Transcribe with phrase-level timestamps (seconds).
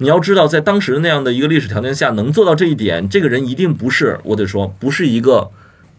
[0.00, 5.50] 你要知道，在当时的那样的一个历史条件下，能做到这一点，这个人一定不是，我得说，不是一个，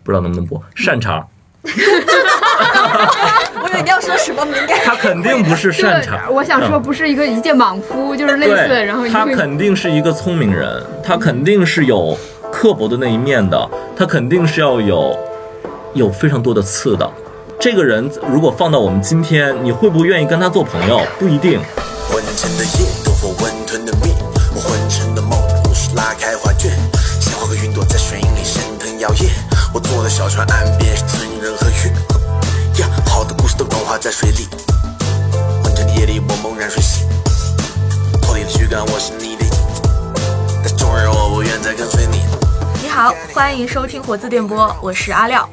[0.04, 1.28] 不知道能不能播善茬，
[3.62, 4.80] 我以为你要说什么敏感。
[4.85, 6.30] 他肯定不是善茬。
[6.30, 12.18] 我想说，不是一个一介莽夫，就是类似，然后他肯定是一个聪明人，他肯定是有
[12.54, 15.20] 刻薄的那一面的，他肯定是要有
[15.93, 17.11] 有非常多的刺的。
[17.59, 21.02] 这个人如果放到我们今天，你会不会愿意跟他做朋友？
[21.20, 21.59] 不一定。
[23.21, 24.15] 斗破温吞的面，
[24.55, 25.31] 我昏沉的梦，
[25.63, 26.71] 故事拉开画卷，
[27.20, 29.30] 鲜花和云朵在水里升腾摇曳。
[29.73, 31.91] 我坐的小船岸边是村人和月，
[32.80, 34.47] 呀，好的故事都融化在水里。
[35.61, 37.05] 昏沉的夜里，我猛然睡醒，
[38.21, 39.81] 脱离了躯干，我是你的影子，
[40.63, 42.22] 但终日我不愿再跟随你。
[42.81, 45.47] 你好，欢迎收听活字电波，我是阿廖。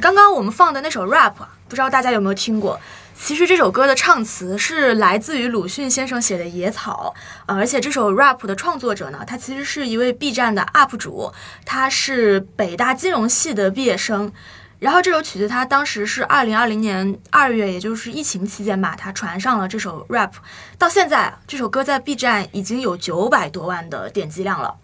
[0.00, 1.34] 刚刚我们放的那首 rap，
[1.68, 2.80] 不知道大家有没有听过？
[3.24, 7.14] 其实这首歌的唱词是来自于鲁迅先生写的《野草》，
[7.46, 11.32] 而且这首 rap 的创作者呢，他其实是一位 B 站的 UP 主，
[11.64, 14.32] 他是北大金融系的毕业生。
[14.80, 20.32] 然后这首曲子，他当时是二零二零年二月，也就是疫情期间吧，他传上了这首 rap。
[20.76, 24.74] 到现在，这首歌在 B 站已经有九百多万的点击量了。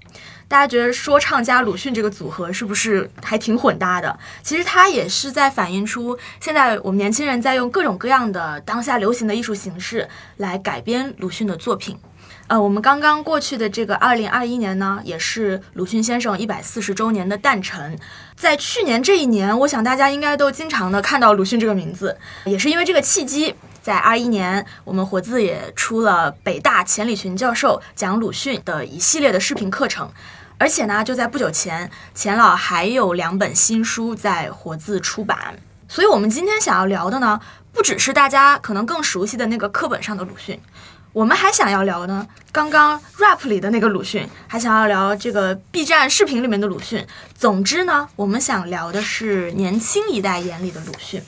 [0.49, 4.19] 大家觉得说唱加鲁迅这个组合是不是还挺混搭的？
[4.43, 11.99] 其实它也是在反映出现在我们年轻人在用各种各样的当下流行的艺术形式来改编鲁迅的作品。
[12.47, 17.99] 呃，我们刚刚过去的这个二零二一年呢，也是鲁迅先生一百四十周年的诞辰。
[18.35, 30.11] 在去年这一年，我想大家应该都经常的看到鲁迅这个名字，也是因为这个契机，在二一年，我们活字也出了北大钱理群教授讲鲁迅的一系列的视频课程。
[30.59, 35.57] 而且呢，就在不久前，钱老还有两本新书在活字出版。
[35.89, 37.41] 所以，我们今天想要聊的呢，
[37.73, 40.61] 不只是大家可能更熟悉的那个课本上的鲁迅，
[41.13, 47.07] 我们还想要聊呢，刚刚 rap 里的那个鲁迅，还想要聊这个 B 站视频里面的鲁迅。
[47.35, 51.23] 总之呢，我们想聊的是年轻一代眼里的鲁迅。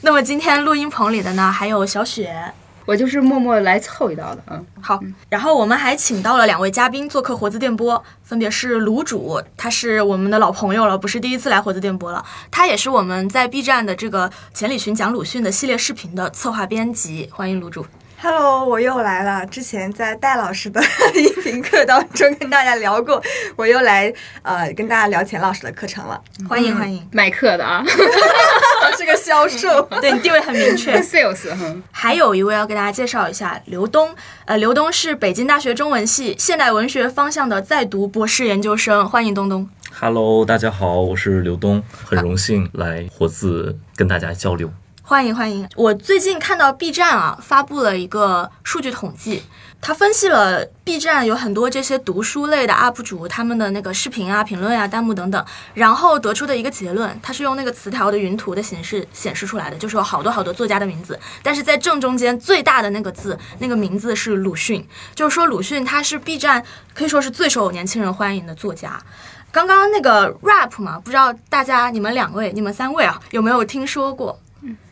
[0.00, 2.52] 那么今天录音棚里的呢，还有小雪，
[2.90, 17.86] 我就是默默来凑一道的，嗯，好，然后我们还请到了两位嘉宾做客活字电波，分别是卤煮，他是我们的老朋友了，不是第一次来活字电波了，他也是我们在 B 站的这个钱理群讲鲁迅的系列视频的策划编辑，欢迎卤煮。
[18.22, 19.46] Hello，我又来了。
[19.46, 20.78] 之前在戴老师的
[21.14, 23.18] 音频课当中跟大家聊过，
[23.56, 26.20] 我又来呃跟大家聊钱老师的课程了。
[26.46, 27.82] 欢迎欢迎，卖课的啊
[28.98, 31.00] 是个销售，对你地位很明确。
[31.00, 34.14] sales，哼， 还有一位要给大家介绍一下，刘东，
[34.44, 39.66] 呃，刘东是北京大学中文系现代文学方向的在读博士研究生，欢迎东东。
[39.98, 44.70] Hello，大家好，我是刘东，很荣幸来活字跟大家交流。
[45.10, 45.68] 欢迎欢迎！
[45.74, 49.42] 我最近看到 B 站啊发布了一个数据统计，
[49.80, 55.44] 它分析了 B 站有很多这些读书类的 UP 主他们的那个视频啊、评论啊、弹幕等等，
[55.74, 69.02] 然后得出的一个结论，它是用那个词条的云图的形式显示出来的，就是有好多好多作家的名字，但是在正中间最大的那个字，那个名字是鲁迅，就是说鲁迅他是 B 站可以说是最受年轻人欢迎的作家。
[69.50, 74.38] 刚刚那个 rap 嘛，不知道大家你们两位、你们三位啊有没有听说过？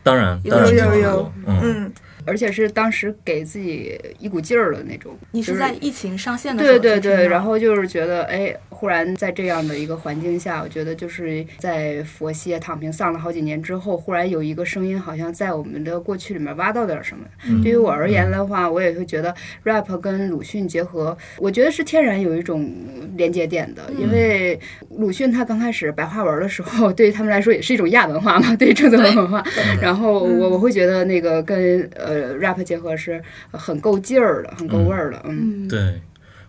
[0.03, 1.93] 当然，当然有有听说过嗯，嗯，
[2.29, 5.17] 而且是当时给自己一股劲儿的那种。
[5.31, 17.25] 你是在疫情上线的时候对对对，然后就是觉得，哎，忽然在这样的一个环境下，我觉得就是在佛系躺平丧了好几年之后，忽然有一个声音，好像在我们的过去里面挖到点什么。
[17.47, 22.71] 嗯对于我而言的话，我也会觉得 rap 跟鲁迅结合，我觉得是天然有一种
[23.17, 24.59] 连接点的，因为
[24.97, 29.43] 鲁迅他刚开始白话文的时候， 对于他们来说也是一种亚文化嘛，对于正宗文化。
[29.81, 33.21] 然后我我会觉得那个跟呃 rap 结合是
[33.51, 35.65] 很够劲儿的，很够味儿的，嗯。
[35.65, 36.01] 嗯，对。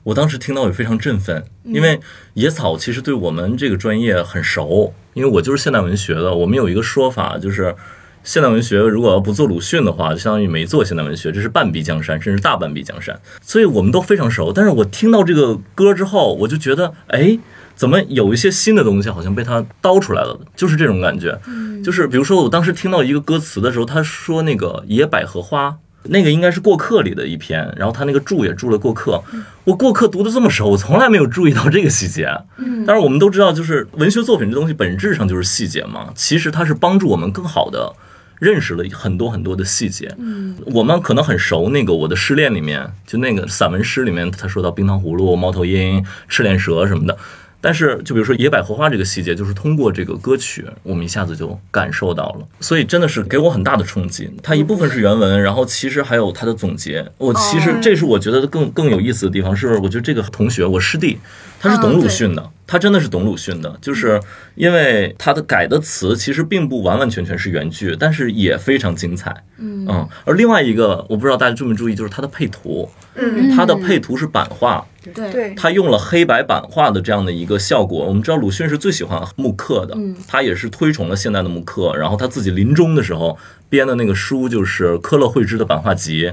[0.03, 2.01] 我当时听到也非常振奋，因为
[2.33, 6.35] 野草其实对我们这个专业很熟，因为我就是现代文学的。
[6.35, 7.77] 我们有一个说法，就是
[8.25, 13.21] 现代文学如果要不做鲁迅的话，就相当于没做现代文学，这是半壁江山，甚至大半壁江山。
[13.43, 14.51] 所以我们都非常熟。
[14.51, 17.39] 但是我听到这个歌之后，我就觉得，哎，
[17.81, 21.41] 怎么有一些新的东西好像被他叨出来了，就是这种感觉。
[21.83, 25.79] 就是比如说，我当时听到一个歌词的时候，他说那个野百合花。
[26.03, 29.23] 那个应该是过客里的一篇，然后他那个注也注了过客。
[29.65, 32.27] 我过客读的这么熟，我从来没有注意到这个细节。
[32.59, 36.11] 嗯，但是我们都知道，就是文学作品这东西本质上就是细节嘛。
[36.15, 37.95] 其实它是帮助我们更好的
[38.39, 40.15] 认识了很多很多的细节。
[40.19, 47.17] 嗯，我们可能很熟那个《我的失恋》里面，就那个散文诗里面，他说到冰糖葫芦、猫头鹰、赤练蛇什么的。
[47.61, 54.31] 但是就比如说野百合花这个细节，就是通过这个歌曲，我们一下子就感受到了，所以真的是给我很大的冲击。
[54.43, 57.07] 它一部分是原文，然后其实还有它的总结。
[57.19, 61.19] 我其实这是我觉得更更有意思的地方，是我觉得这个同学，我师弟，
[61.59, 64.21] 他是懂鲁迅的，他真的是懂鲁迅的，就是
[64.55, 69.43] 因为他的改的词其实并不完完全全是原句，但是也非常精彩。
[69.59, 74.87] 嗯而另外一个我不知道大家注没注意，就是他的配图，嗯，它的配图是版画。
[75.15, 78.05] 对对，他用了黑白版画的这样的一个效果。
[78.07, 79.97] 我们知道鲁迅是最喜欢木刻的，
[80.29, 81.97] 他也是推崇了现代的木刻。
[81.97, 83.37] 然后他自己临终的时候
[83.71, 86.31] 编的那个书就是科勒惠芝的版画集。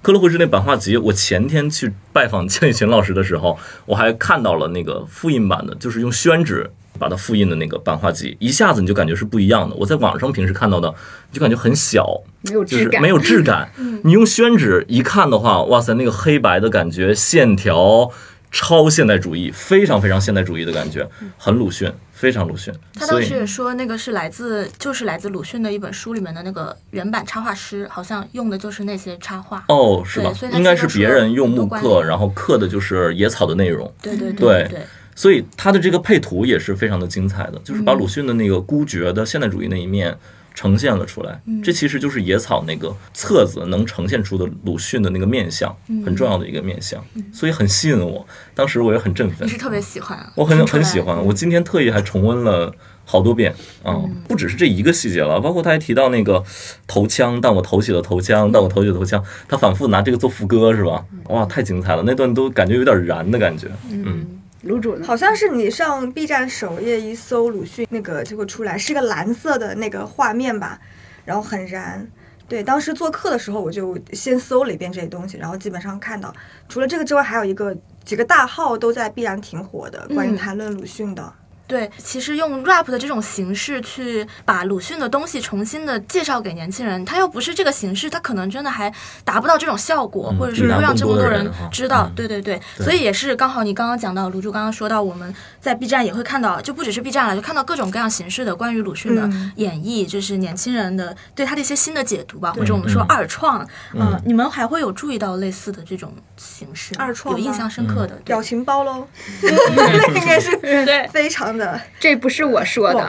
[0.00, 9.74] 科勒惠芝那版画集，我前天去拜访 千里群老师的时候，我还看到了那个复印版的，就是用宣纸把它复印的那个版画集，一下子你就感觉是不一样的。
[9.74, 10.94] 我在网上平时看到的，
[11.32, 12.06] 就感觉很小，
[12.42, 13.68] 没有质 感，就是没有质感。
[14.04, 18.08] 你用宣纸一看的话，哇塞，那个黑白的感觉，线条
[18.50, 21.06] 超现代主义，非常非常现代主义的感觉，
[21.36, 22.72] 很鲁迅，非常鲁迅。
[22.94, 29.64] 他当时也说，那个是来自就是来自鲁迅的一本书里面的那个原版插画师，好像用的就是那些插画。
[29.68, 30.32] 哦，是吧？
[30.52, 33.92] 应该是别人用木刻，然后刻的就是野草的内容。
[34.00, 40.16] 对对对对，所以他的这个配图也是非常的精彩的，就是把嗯鲁迅的那个孤绝的现代主义那一面
[40.56, 41.40] 呈现了出来。
[41.46, 47.00] 嗯这其实就是野草那个册子能呈现出的鲁迅的那个面相，嗯很重要的一个面相，
[47.32, 48.26] 所以很吸引我。
[48.54, 51.24] 当时我也很振奋你，是特别喜欢啊，我很很喜欢。
[51.24, 52.74] 我今天特意还重温了。
[53.08, 53.54] 好多遍
[53.84, 56.42] 啊、不只是这一个细节了，包括他还提到那个
[56.88, 61.04] 头枪，但我投起了头枪，但我投起了头枪，他反复拿这个做副歌是吧？
[61.28, 63.68] 哇，太精彩了，那段都感觉有点燃的感觉。
[63.92, 64.26] 嗯，
[64.66, 65.06] 卤煮呢？
[65.06, 70.80] 好像是你上 B 站首页一搜鲁迅那个就会出来，是个蓝色的那个画面吧，
[71.24, 72.06] 然后很燃。
[72.48, 76.32] 对，当时做客的时候我就先搜了一遍这些东西，然后基本上看到，
[76.68, 81.32] 除了这个之外，还有一个几个大号都在必然挺火的，关于嗯谈论鲁迅的。
[81.66, 88.92] 对，其实用 rap 的这种形式去把鲁迅的东西重新的介绍给年轻人，他又不是这个形式，他可能真的还
[89.24, 92.06] 达不到这种效果，嗯或者是会让这么多人知道。
[92.08, 92.12] 嗯。
[92.14, 92.84] 对对对，对。
[92.84, 99.52] 所以也是刚好你刚刚讲到，卢柱刚刚说到，我们在 B 站也会看到，就不只是 B 站了，就看到各种各样形式的关于鲁迅的嗯。
[99.56, 103.06] 演绎，就是年轻人的对他的一些新的解读吧，或者我们说嗯。
[103.08, 103.66] 二创。
[103.92, 104.00] 嗯。
[104.12, 108.14] 嗯，你们还会有注意到类似的这种形式二创有印象深刻的？
[108.16, 108.24] 对。
[108.24, 109.06] 表情包喽，
[109.42, 111.08] 那应该是对。
[111.08, 111.80] 非常的。
[111.98, 113.00] 这不是我说的，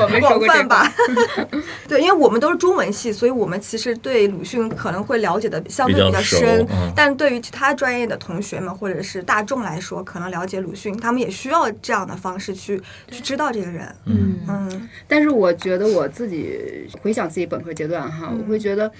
[0.00, 0.54] 我们说广过这个。
[0.54, 0.92] 泛吧。
[1.88, 6.66] 对，因为我们都是中文系，所以我们其实对鲁迅可能会了解的相对比较深。
[6.70, 6.92] 嗯。
[6.96, 12.80] 但对于其他专业的同学们或者是大众来说，可能了解鲁迅，他们也需要这样的方式去
[13.10, 13.86] 去知道这个人。
[14.06, 14.38] 嗯。
[14.48, 14.88] 嗯。
[15.08, 18.90] 但是我觉得我自己回想自己本科阶段哈，我会觉得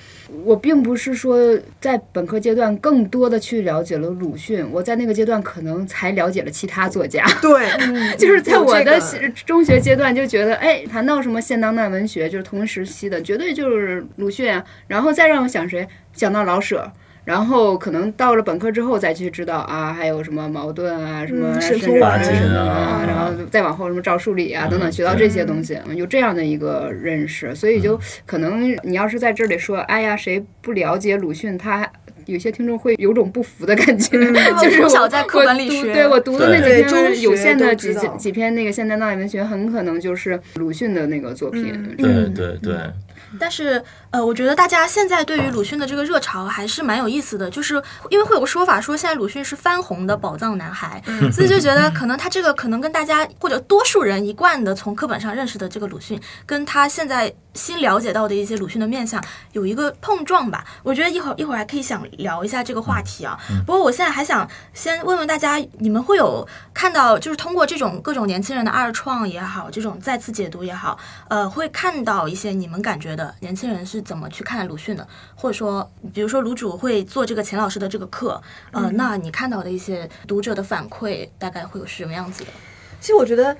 [0.44, 1.38] 我并不是说
[1.80, 7.24] 在本科阶段更多的去了解了鲁迅，我在那个阶段可能才了解了其他作家。
[7.42, 7.68] 对，
[8.16, 14.64] 就是在我的有这个是中学阶段就觉得，哎，谈到什么现当代文学，就是同时期的，绝对就是鲁迅啊。
[14.86, 16.90] 然后再让我想谁，想到老舍。
[17.24, 31.90] 然后可能到了本科之后再去知道啊，还有什么矛盾啊，什么嗯沈沈从文啊然后再往后什么赵树理啊等等，学到这些东西，嗯有这样的一个认识，所以就可能你要是在这里说，哎呀，谁不了解鲁迅，他。
[32.26, 34.18] 有些听众会有种不服的感觉，
[34.60, 35.92] 就是从小我在课本里我读学。
[35.94, 41.72] 对我读的那几篇有限的几几几篇那个现代当代文学，很可能就是鲁迅的那个作品。
[41.72, 41.96] 嗯。
[41.96, 42.76] 对对对，
[43.38, 47.74] 但是，呃，我觉得大家现在对于鲁迅的这个热潮还是蛮有意思的，就是
[48.10, 51.02] 因为会有个说法说现在鲁迅是翻红的宝藏男孩，
[51.32, 59.22] 所以就觉得可能他这个可能跟大家或者多数人一贯的从课本上认识的这个鲁迅，跟他现在新了解到的一些鲁迅的面相
[59.52, 60.64] 有一个碰撞吧。
[60.82, 63.36] 我觉得一会儿一会儿还可以想聊一下这个话题啊。
[63.66, 70.98] 不过我现在还想先问问大家，你们会有看到就是通过这种各种年轻人的二创也好，这种再次解读也好，
[71.28, 82.50] 呃，会看到一些你们感觉的年轻人是怎么去看鲁迅的，或者说，比如说卢主会做这个钱老师的这个课，呃，那你看到的一些读者的反馈大概会有是什么样子的？
[83.00, 83.56] 其实我觉得。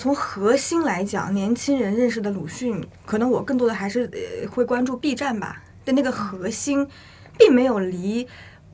[0.00, 6.88] 从核心来讲，年轻人认识的鲁迅，可能我更多的还是呃会关注 B 站吧的那个核心，
[7.36, 8.26] 并没有离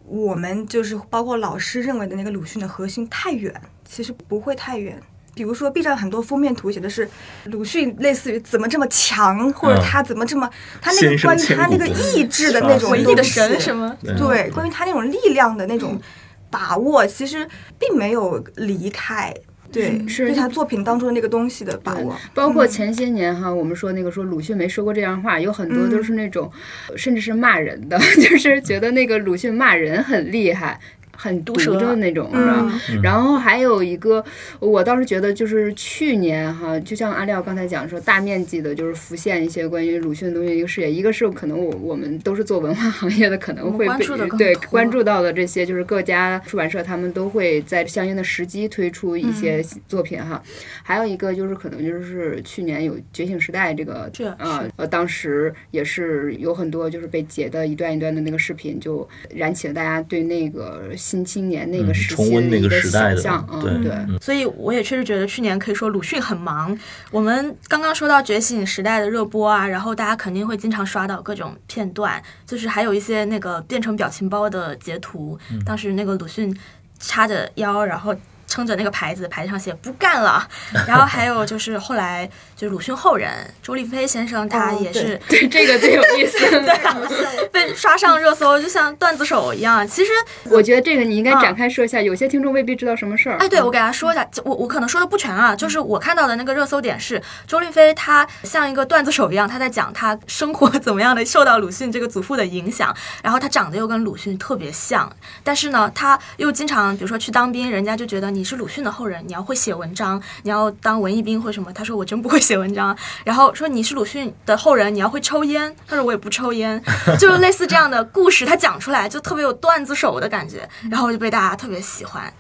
[0.07, 3.53] 我们就是包括老师认为的那个鲁迅的核心太远，
[3.85, 5.03] 其实不会太远。
[5.35, 7.11] 比如说 B 站很多封面图写的是
[7.47, 10.49] 鲁迅类似于怎么这么强，或者嗯他怎么这么
[10.81, 13.97] 他那个关于他那个意志的那种死唯一的神什么？
[14.17, 16.01] 对，关于他那种力量的那种
[16.49, 17.49] 把握，其实
[17.81, 19.35] 并没有离开。
[19.73, 22.17] 对，是对他作品当中的那个东西的把握。
[22.35, 26.51] 包括前些年哈，我们说那个说鲁迅没说过这样话，有很多都是那种，
[26.97, 30.81] 甚至是骂人的， 就是觉得那个鲁迅骂人很厉害。
[31.17, 32.81] 很毒舌的那种，是吧？
[33.03, 34.25] 然后还有一个，
[34.61, 50.43] 我倒是觉得就是去年哈，就像阿廖刚才讲说，大面积的就是浮现一些关于鲁迅的东西一个视野，一个是可能我我们都是做文化行业的，可能会被关注对关注到的这些，就是各家出版社他们都会在相应的时机推出一些作品哈。
[50.83, 64.19] 还有一个就是可能就是去年有《觉醒时代》这个这呃呃，当时也是有很多就是被截的一段一段的那个视频，就燃起了大家对那个新青年那个嗯时重温那期的一个个时代的想象，对嗯，对。
[64.19, 66.77] 所以我也确实觉得去年可以说鲁迅很忙。
[67.13, 75.39] 我们刚刚说到《觉醒时代》的热播啊，然后大家肯定会经常刷到各种片段，就是还有一些那个变成表情包的截图。
[75.65, 76.53] 当时那个鲁迅
[76.99, 78.13] 叉着腰，然后。
[78.47, 80.47] 撑着那个牌子，牌子上写“不干了”，
[80.87, 83.31] 然后还有就是后来就是鲁迅后人
[83.63, 87.47] 周立飞先生，他哦也是、 对这个最有意思 对。
[87.53, 89.87] 被刷上热搜，就像段子手一样。
[89.87, 90.11] 其实
[90.51, 93.37] 我觉得这个你应该啊展开说一下，有些听众未必知道什么事儿。
[93.39, 105.11] 哎，对，我给大家说一下，就我我可能说的不全啊，就是我看到的那个热搜点是周立飞他像一个段子手一样，他在讲他生活怎么样的受到鲁迅这个祖父的影响，然后他长得又跟鲁迅特别像，
[105.43, 116.81] 但是呢，他又经常比如说去当兵，人家就觉得你是鲁迅的后人，你要会写文章，你要当文艺兵或什么，他说我真不会写文章，然后说你是鲁迅的后人，你要会抽烟，他说我也不抽烟，
[117.19, 122.31] 就是类似这样的故事，他讲出来就特别有段子手的感觉，然后就被大家特别喜欢。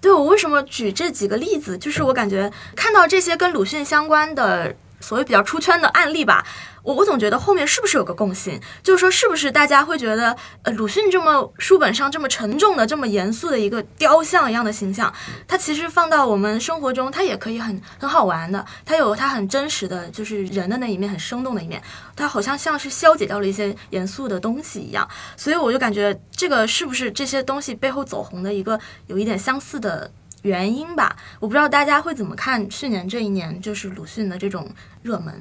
[0.00, 6.44] 对我为什么举这几个例子，就是我感觉看到这些跟鲁迅相关的所谓比较出圈的案例吧，
[6.86, 15.12] 我我总觉得后面是不是有个共性，就是说是不是大家会觉得，呃，鲁迅这么书本上这么沉重的、这么严肃的一个雕像一样的形象，
[15.48, 21.82] 他其实放到我们生活中，他也可以很很好玩的，他有他很真实的就是人的那一面，很生动的一面，
[22.14, 28.78] 他好像像是消解掉了一些严肃的东西一样，所以我就感觉这个是不是这些东西背后走红的一个
[29.08, 30.08] 有一点相似的
[30.42, 31.16] 原因吧？
[31.40, 34.70] 我不知道大家会怎么看去年这一年就是鲁迅的这种
[35.02, 35.34] 热门。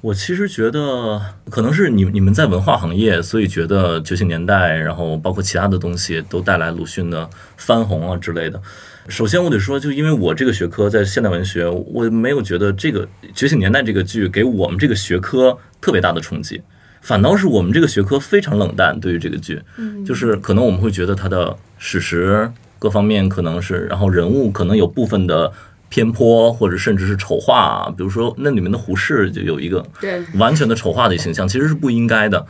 [0.00, 8.62] 我其实觉得，可能是你你们在文化行业，所以觉得觉醒年代，然后包括其他的东西，都带来鲁迅的翻红啊之类的。
[9.08, 16.62] 首先，我得说，就因为我这个学科在现代文学，我没有觉得这个《觉醒年代》这个剧给我们这个学科特别大的冲击，
[17.00, 19.60] 反倒是我们这个学科非常冷淡对于这个剧，
[20.06, 25.52] 就是可能我们会觉得它的史实各方面可能是，然后人物可能有部分的
[25.88, 32.46] 偏颇，或者甚至是丑化，比如说那里面的胡适就有一个对完全的丑化的形象，其实是不应该的。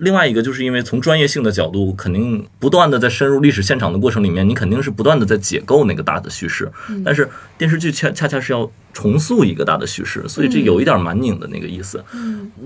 [0.00, 6.70] 另外一个就是因为从专业性的角度，肯定不断的在深入历史现场的过程里面，你肯定是不断的在解构那个大的叙事。
[7.04, 7.28] 但是
[7.58, 12.02] 电视剧恰恰恰是要重塑一个大的叙事，所以这有一点蛮拧的那个意思。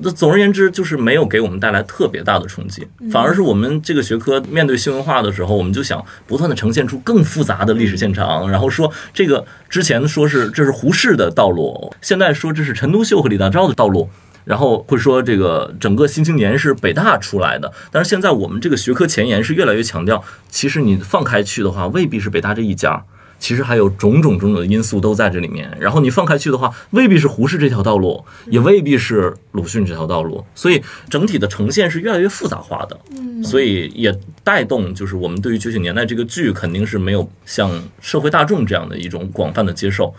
[0.01, 14.09] 那总而言之，就是没有给我们带来特别大的冲击，反而是我们这个学科面对新文化的时候，我们就想不断的呈现出更复杂的历史现场，然后说这个之前说是这是胡适的道路，现在说这是陈独秀和李大钊的道路。
[14.45, 23.05] 然后会说这个整个新青年是北大出来的，但是现在我们这个学科前沿是越来越强调，其实你放开去的话，未必是北大这一家，
[23.39, 25.75] 其实还有种种种种的因素都在这里面。
[25.81, 32.99] 然后你放开去的话，未必是胡适这条道路，也未必是鲁迅这条道路，所以整体的呈现是越来越复杂化的。
[33.17, 37.71] 嗯所以也带动就是我们对于《觉醒年代》这个剧肯定是没有像
[38.01, 40.15] 社会大众这样的一种广泛的接受。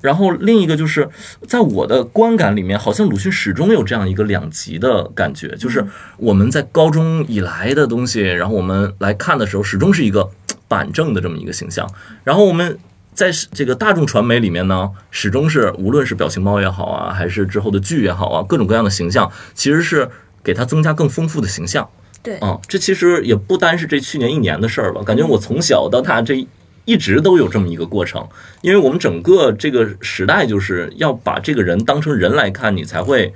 [0.00, 1.08] 然后另一个就是，
[1.46, 5.84] 在我的观感里面，好像鲁迅始终有这样一个两极的感觉，就是
[6.16, 10.30] 我们在高中以来的东西，然后我们来看的时候，始终是一个
[10.68, 11.88] 板正的这么一个形象。
[12.22, 12.78] 然后我们
[13.12, 20.08] 在这个大众传媒里面呢，始终是无论是表情包也好啊，还是之后的剧也好啊，各种各样的形象，其实是
[20.44, 21.88] 给它增加更丰富的形象。
[22.22, 26.46] 对，啊，这其实也不单是这去年一年的事儿吧，感觉我从小到大这
[26.88, 28.26] 一直都有这么一个过程，
[28.62, 33.30] 因为我们整个这个时代就是要把这个人当成人来看，你才会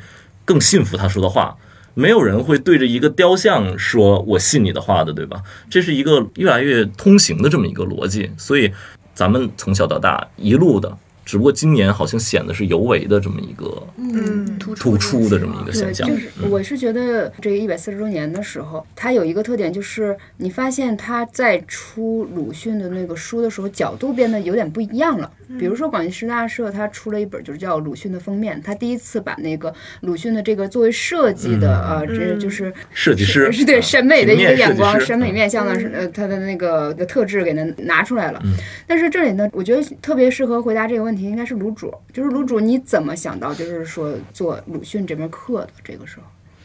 [0.47, 1.55] 更信服他说的话。
[1.93, 5.43] 没有人会对着一个雕像说“我信你的话”的，对吧？
[5.69, 8.73] 这是一个越来越通行的这么一个逻辑，所以
[9.13, 16.09] 咱们从小到大一路的，只不过今年好像显得是尤为的这么一个嗯，突突出的这么一个，现象。
[16.09, 25.31] 就是我是觉得这个一百四十周年的时候，它有一个特点，就是你发现他在出鲁迅的那个书的时候，角度变得有点不一样了。
[25.59, 35.35] 比如说广西师大社，它出了一本就是叫《鲁迅的封面》，他第一次把那个鲁迅的这个作为设计的呃，这就是设计师是对啊审美的一个眼光、审美嗯。
[35.35, 38.43] 面向的是呃他的那个的特质给它拿出来了。
[38.87, 46.23] 但是这里呢，我觉得特别适合回答这个问问题，应该是卤煮，就是卤煮你怎么想到就是说做鲁迅这门课的这个时候？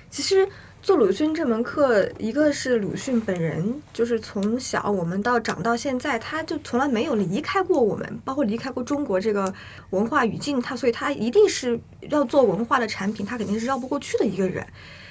[0.10, 0.48] 其实
[0.82, 9.54] 做鲁迅这门课，一个是鲁迅本人，就是从小我们到长到现在，他就从来没有离开过我们，包括离开过中国这个
[9.90, 11.78] 文化语境，他所以他一定是
[12.10, 14.66] 要做文化的产品，他肯定是绕不过去的一个人。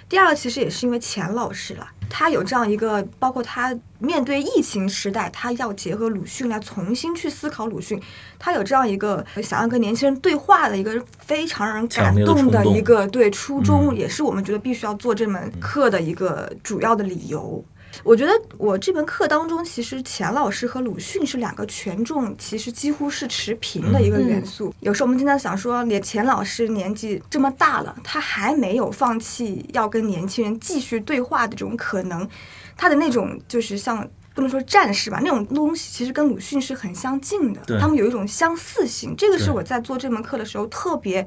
[0.09, 8.01] 第二个其实也是因为钱老师了，他有这样一个，包括他面对疫情时代，他要结合鲁迅来重新去思考鲁迅，
[8.39, 17.65] 他有这样一个想要跟年轻人对话的一个非常让人感动的一个对初衷，嗯也是我们觉得必须要做这门课的一个主要的理由。
[18.03, 24.75] 我觉得我这门课当中，其实钱老师和鲁迅是两个权重其实几乎是持平的一个元素。
[24.81, 32.29] 有时候我们经常想说，连钱老师年纪这么大了，他还没有放弃要跟年轻人继续对话的这种可能，
[32.77, 34.09] 他的那种就是像。
[34.35, 39.15] 不能说战士吧，那种东西其实跟鲁迅是很相近的，他们有一种相似性。
[39.17, 41.27] 这个是我在做这门课的时候特别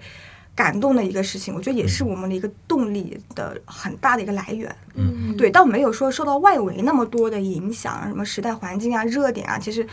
[0.60, 4.76] 感动的一个事情，我觉得也是我们的一个动力的很大的一个来源。
[4.96, 9.88] 嗯，对，倒没有说受到外围那么多的影响，什么时代环境啊、热点啊，其实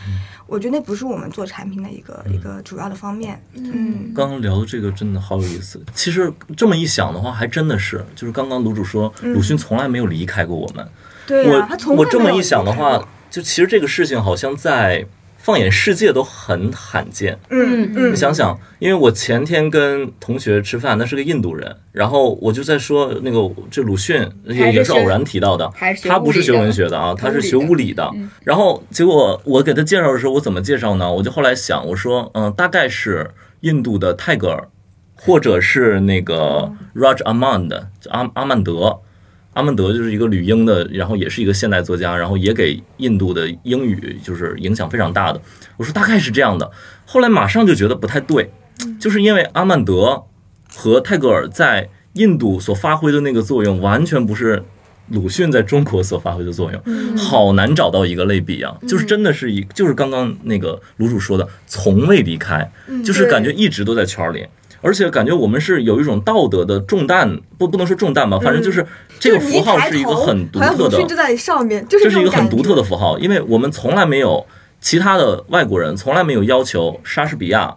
[0.45, 3.41] 我觉得那不是我们做产品的一个、一个主要的方面。
[3.53, 5.81] 嗯，刚刚聊的这个真的好有意思。
[5.93, 10.85] 其实这么一想的话，还真的是，就是刚刚卤主说，鲁迅从来没有离开过我们。
[11.25, 15.05] 对呀、他从我这么一想的话，，就其实这个事情好像在
[15.47, 17.39] 放眼世界都很罕见。
[17.49, 25.71] 嗯嗯，你想想，因为我前天跟同学吃饭，那是个印度人，然后我就在说那个这鲁迅也也是偶然提到的，
[26.03, 28.11] 他不是学文学的啊，他是学物理的。
[28.43, 31.09] 然后结果我给他介绍的时候，我怎么介绍呢？
[31.09, 34.67] 我就后来想，我说嗯，大概是印度的泰戈尔，
[35.15, 38.99] 或者是那个 Raj Amand 阿阿曼德。
[39.57, 45.41] 阿曼德就是一个旅英的，然后也是一个现代作家，然后也给印度的英语就是影响非常大的。
[45.77, 46.69] 我说大概是这样的，
[47.07, 48.51] 后来马上就觉得不太对，
[48.99, 50.25] 就是因为阿曼德
[50.75, 54.63] 和泰戈尔在印度所发挥的那个作用，完全不是
[55.09, 58.77] 鲁迅在中国所发挥的作用，好难找到一个类比啊！
[58.87, 62.71] 就是真的是一，就是刚刚那个卢主说的，从未离开，
[63.03, 64.45] 就是感觉一直都在圈儿里。
[64.81, 68.85] 而且感觉我们是有一种道德的重担，不不能说重担吧，反正就是
[69.19, 74.45] 这个符号是一个很独特的就在上面，就是这是一个很独特的符号，因为我们从来没有
[74.79, 77.75] 其他的外国人从来没有要求莎士比亚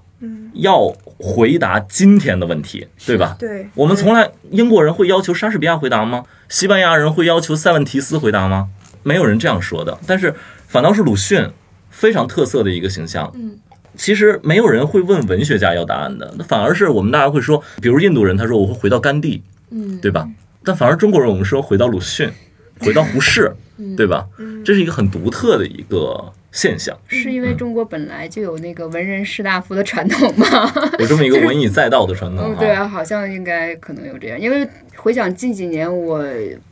[0.54, 3.36] 要回答今天的问题，对吧？
[3.38, 6.24] 对，我们从来英国人会要求莎士比亚回答吗？
[6.48, 8.68] 西班牙人会要求塞万提斯回答吗？
[9.02, 9.98] 没有人这样说的。
[10.06, 10.34] 但是
[10.66, 11.48] 反倒是鲁迅
[11.88, 13.30] 非常特色的一个形象。
[13.34, 13.58] 嗯，
[14.00, 20.26] 其实没有人会问文学家要答案的，那反而是我们大家会说，比如印度人他说我会回到甘地，嗯，对吧？
[20.64, 22.30] 但反而中国人我们说回到鲁迅，
[22.78, 23.54] 回到胡适，
[23.98, 24.26] 对吧？
[24.64, 30.46] 这是一个很独特的一个现象，是因为中国本来就有那个文人士大夫的传统吗？
[30.98, 36.24] 有这么一个文以载道的传统嗯，对啊，好像应该可能有这样，因为回想近几年我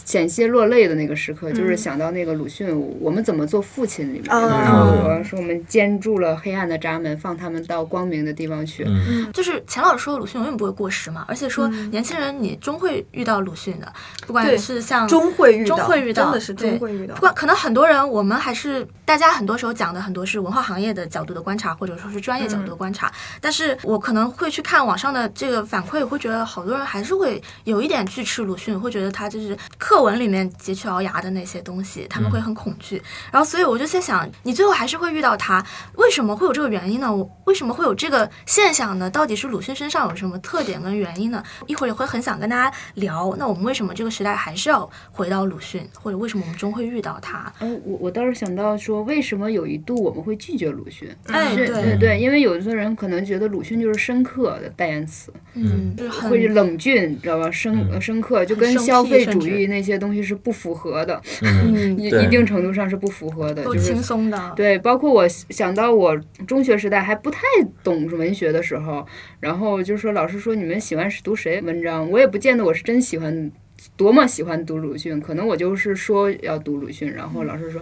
[0.04, 2.68] 险些落泪的那个时刻，就是想到那个鲁迅
[3.00, 8.84] 《我们怎么做父亲》里面，说我们监住了黑暗的闸门，放他们到光明的地方去。
[8.86, 9.30] 嗯。
[9.32, 13.90] 就是钱老师说鲁迅永远不会过时嘛，而且说年轻人你终会遇到鲁迅的，
[14.26, 17.14] 不管是像终会遇到，终会遇到，真的是终会遇到。
[17.14, 17.20] 不。
[17.20, 23.12] 管可能很多人，我们还是大家很多时候讲的很多是文化行业的角度的观察，或者说是专业角度的观察。
[23.40, 33.02] 但是我可能会去看网上的这个反馈，会觉得好多人还是会有一点拒斥鲁迅，会觉得他就是课文里面佶屈聱牙的那些东西，他们会很恐惧。
[33.30, 37.14] 然后所以我就在想，你最后还是会遇到他，为什么会有这个原因呢？
[37.14, 39.08] 我为什么会有这个现象呢？
[39.10, 41.42] 到底是鲁迅身上有什么特点跟原因呢？
[41.66, 47.52] 一会儿也会很想跟大家聊，那我们为什么这个时代还是要回到鲁迅，或者为什么我们终会遇到他？
[47.60, 51.08] 嗯，我我倒是想到说，为什么有一度我们会拒绝鲁迅？
[51.26, 55.94] 哎，是对对对，因为有的人可能觉得鲁迅就是深刻的代言词，嗯，
[56.30, 57.50] 会冷峻，知道吧？
[57.50, 66.16] 深呃深刻，就跟消费主义那些东西是不符合的，嗯一一定程度上是不符合的，就是轻松的，对，包括我想到我
[66.46, 67.40] 中学时代还不太
[67.82, 69.06] 懂文学的时候，
[69.40, 73.50] 然后就说老师说你们喜欢读谁文章，我也不见得我是真喜欢。
[73.96, 77.80] 多么喜欢读鲁迅，可能我就是说要读鲁迅，然后老师说，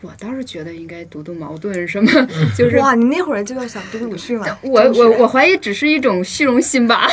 [0.00, 2.10] 我倒是觉得应该读读矛盾什么，
[2.56, 4.58] 就是哇，你那会儿就要想读鲁迅了。
[4.62, 7.06] 我我我怀疑只是一种虚荣心吧，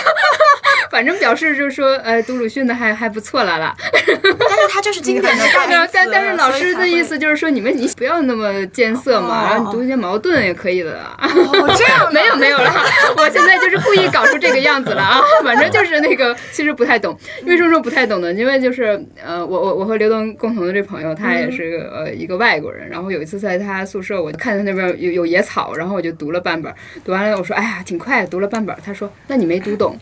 [0.92, 3.74] 反正表示就是说，呃，读鲁迅的还还不错了啦。
[4.06, 11.18] 但是他就是经典的 代名词但但是老师的意思就是说，你们你不要那么艰涩嘛，哦然后你读一些矛盾也可以的啦。
[11.22, 12.72] 才会哦这样 没有没有了，
[13.18, 15.22] 我现在就是故意搞出这个样子了啊！
[15.44, 17.18] 反正就是那个，其实不太懂。
[17.46, 18.34] 为什么说不太懂呢？
[18.34, 22.90] 因为就是呃，我我我和刘东共同的这朋友，他也是呃一个外国人。
[22.90, 26.74] 然后有一次在他宿舍，我看他那边有有野草，然后我就读了半本，
[27.06, 28.76] 读完了我说哎呀挺快，读了半本。
[28.84, 29.98] 他说那你没读懂，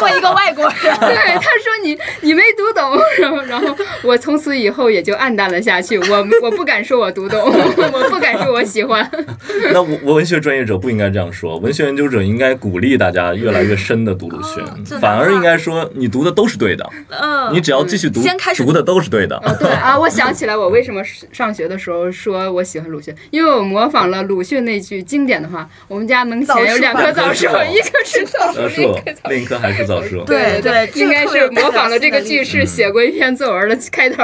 [0.00, 0.74] 就作一个外国人。
[1.00, 5.98] 对，他说你你没读懂，然后然后我从此以后也就暗淡了下去。
[5.98, 9.08] 我我不敢说我读懂， 我不敢说我喜欢。
[9.72, 19.38] 那我我文学专业者不应该这样说，文学研究者应该鼓励大家越来越深的读鲁迅，这反而应该说你读的都是对的，嗯，你只要继续读，先开始读的都是对的。
[19.58, 29.84] 对啊，我想起来，我为什么上学的时候说我喜欢鲁迅，因为我模仿了鲁迅那句经典的话：“我们家门前有两棵枣树，一棵是枣树，另一棵枣，另一棵还是
[30.26, 32.44] 对对，应该是模仿了这个句句。
[32.44, 34.22] 式写过一篇作文的开头。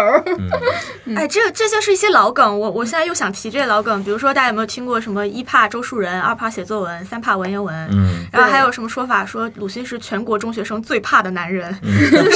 [1.17, 11.93] 哎，这这就是一些老梗，我我现在又想提这些老梗，比如说大家有没有听过什么一怕周树人，二怕写作文，三怕文言文，嗯，然后还有什么说法说鲁迅是全国中学生最怕的男人，嗯，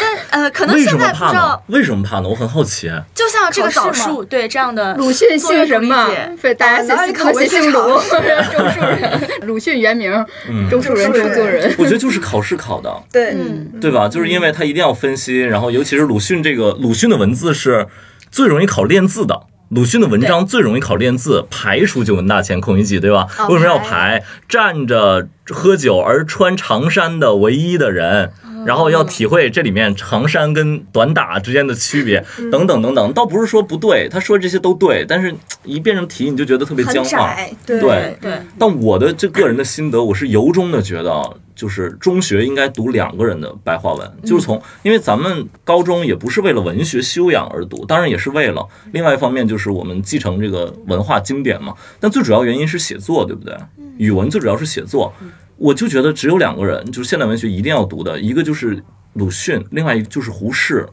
[0.00, 1.62] 但呃，可能现在不知道，？
[1.68, 2.28] 为什么怕呢？
[2.28, 2.90] 我很好奇。
[3.14, 6.36] 就像这个枣考试吗树，对这样的鲁迅姓什么作为理解？
[6.38, 8.20] 非大家写哪里可能写姓鲁，考
[8.52, 9.20] 周树人。
[9.42, 10.12] 鲁迅原名
[10.48, 11.53] 嗯周树人，周作人。
[11.78, 14.08] 我觉得就是考试考的，对，嗯，对吧？
[14.08, 17.86] 就是因为他一定要分析，然后尤其是鲁迅这个鲁迅的文字是
[18.30, 19.42] 最容易考练字的。
[19.70, 23.26] 鲁迅的文章最容易考练字，排除九文大前孔乙己，对吧？
[23.38, 24.24] 哦为什么要排排？
[24.46, 28.30] 站着喝酒而穿长衫的唯一的人，
[28.66, 33.12] 然后要体会这里面长衫跟短打之间的区别，等等等等。
[33.12, 37.36] 倒不是说不对，他说这些都对，但是一变成题你就觉得特别僵化。
[37.66, 53.54] 对对对，但我的这个人的心得，我是由衷的觉得啊，就是中学应该读两个人的白话文，就是从，因为咱们高中也不是为了文学修养而读，当然也是为了另外一方面就是我们继承这个文化经典嘛，但最主要原因是写作，对不对？
[53.96, 55.14] 语文最主要是写作，
[55.56, 60.88] 我就觉得只有两个人，就是现代文学一定要读的，一个就是鲁迅，另外一个就是胡适。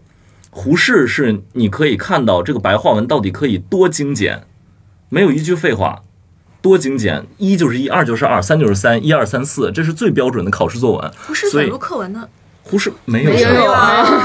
[0.50, 4.44] 胡适是你可以看到这个白话文到底可以多精简，
[5.10, 6.04] 没有一句废话，
[6.62, 11.12] 多精简，一就是一，二就是二，三就是三，一二三四，这是最标准的考试作文。
[11.26, 12.30] 不是选入课文的，
[12.72, 13.50] 胡适没有没选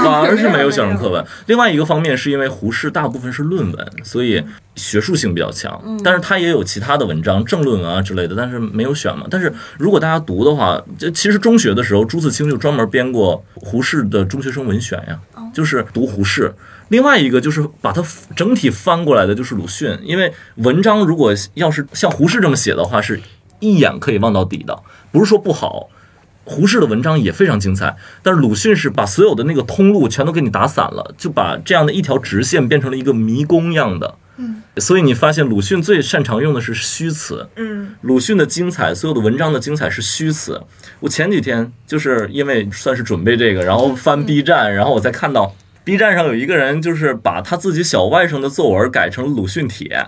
[0.01, 1.21] 反而是没有选入课文。
[1.47, 4.41] 另外一个方面是因为胡适大部分是论文，所以
[4.77, 5.77] 学术性比较强。
[6.01, 9.27] 但是他也有其他的文章，政论文啊之类的，但是没有选嘛。
[9.29, 15.19] 但是如果大家读的话，这其实中学的时候，朱自清就专门编过胡适的中学生文选呀，
[15.53, 16.53] 就是读胡适。
[16.87, 18.01] 另外一个就是把它
[18.33, 23.19] 整体翻过来的，就是鲁迅，因为文章如果要是像胡适这么写的话，是
[23.59, 24.79] 一眼可以望到底的，
[25.11, 25.89] 不是说不好。
[26.47, 34.15] 胡适的文章也非常精彩，但是鲁迅是把所有的那个通路全都给你打散了，就把这样的一条直线变成了一个迷宫样的。
[34.37, 37.49] 嗯，所以你发现鲁迅最擅长用的是虚词。
[37.57, 40.61] 嗯，鲁迅的精彩，所有的文章的精彩是虚词。
[41.01, 50.07] 我前几天就是因为算是准备这个，然后翻 B 站，然后我才看到 B 站上有一个人就是把他自己小外甥的作文改成鲁迅帖。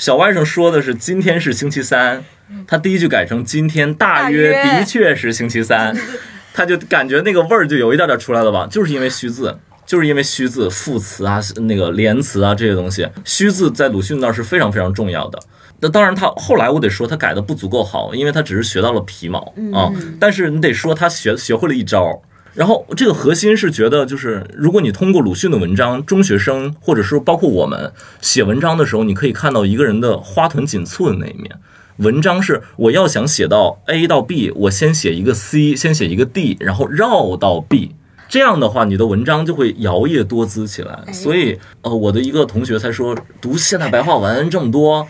[0.00, 2.24] 小外甥说的是今天是星期三，
[2.66, 5.94] 他第一句改成今天大约的确是星期三，
[6.54, 9.58] 他就感觉那个味儿就有一点点出来了吧，就是因为虚字。
[9.84, 15.38] 就是因为虚字、副词啊、那个连词啊这些东西，虚字在鲁迅那儿是非常非常重要的。
[15.80, 19.92] 那当然，他后来我得说他改的不足够好，因为他只是学到了皮毛啊。
[20.20, 22.22] 但是你得说他学学会了一招。
[22.60, 31.58] 然后这个核心是觉得，就是如果你通过鲁迅的文章，中学生或者是包括我们写文章的时候，你可以看到一个人的花团锦簇的那一面。
[31.96, 37.92] 文章是我要想写到 A 到 B，我先写一个 C，先写一个 D，然后绕到 B。
[38.28, 41.10] 这样的话，你的文章就会摇曳多姿起来。
[41.14, 45.08] 所以，呃，我的一个同学才说，读现代白话文这么多，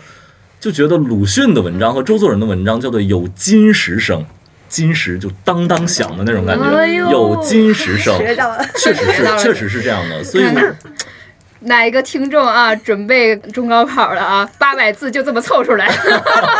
[0.61, 4.23] 就觉得鲁迅的文章和周作人的文章叫做有金石声，
[4.71, 8.17] 金石就当当响的那种感觉，哎有金石声。
[8.77, 10.23] 确实是 确实是这样的。
[10.23, 10.75] 所以我，
[11.61, 14.49] 哪一个听众啊，准备中高考了啊？
[14.57, 15.89] 八百字就这么凑出来，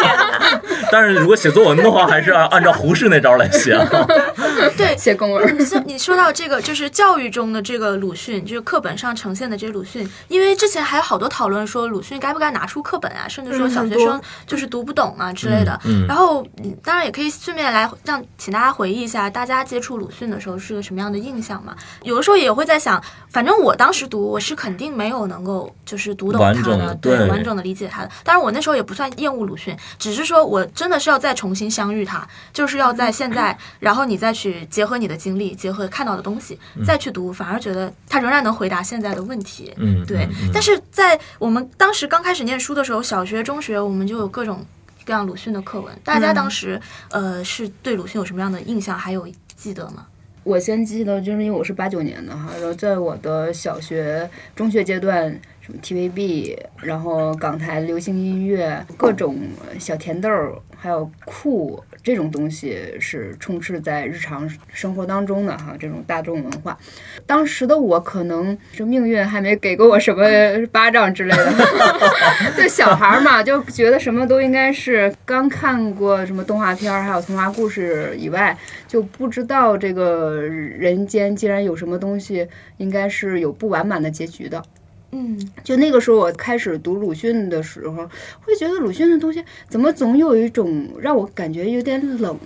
[0.92, 3.88] 但是如果写作文的话，还是要按照胡适那招来写啊。
[4.78, 5.58] 对，写公文。
[5.58, 15.80] 你像你说到这个，就是教育中的这个鲁迅，就是课本上呈现的这个鲁迅，因为之前还有好多讨论说鲁迅该不该拿出课本啊，甚至说小学生就是读不懂啊之类的。
[15.86, 21.76] 嗯嗯然后，嗯当然也可以顺便来让请大家回忆一下，大家接触鲁迅的时候是个什么样的印象嘛？
[22.04, 28.12] 有的时候也会在想，反正我当时读，我是肯定没有能够就是读懂完他的，的对完整的理解他的。
[28.24, 39.74] 当然，我那时候也不算厌恶鲁迅，只是说我真的是要再重新相遇他，就是要在现在， 然后你再去结合你的经历，结合看到的东西，再去读，反而觉得他仍然能回答现在的问题。
[39.78, 44.66] 嗯，对但是在我们当时刚开始念书的时候，小学、中学，我们就有各种
[45.06, 45.94] 各样鲁迅的课文。
[46.04, 50.06] 大家当时、呃是对鲁迅有什么样的印象，还有记得吗？
[50.44, 55.30] 我先记得，就是因为我是八九年的哈，然后在我的小学、中学阶段，
[55.62, 59.38] 什么 TVB，然后港台流行音乐，各种
[59.80, 60.30] 小甜豆，
[60.76, 66.78] 还有酷这种东西是充斥在日常生活当中的哈，这种大众文化。
[67.26, 70.26] 当时的我可能这命运还没给过我什么
[70.72, 71.54] 巴掌之类的，
[72.58, 84.64] 就小孩嘛，就觉得什么都应该是刚看过什么动画片儿，还有童话故事以外，就不知道这个人间竟然有什么东西应该是有不完满的结局的。
[85.12, 88.10] 嗯，就那个时候，我开始读鲁迅的时候，
[88.42, 92.40] 会觉得鲁迅的东西怎么总有一种让我感觉有点冷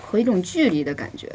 [0.00, 1.28] 和一种距离的感觉。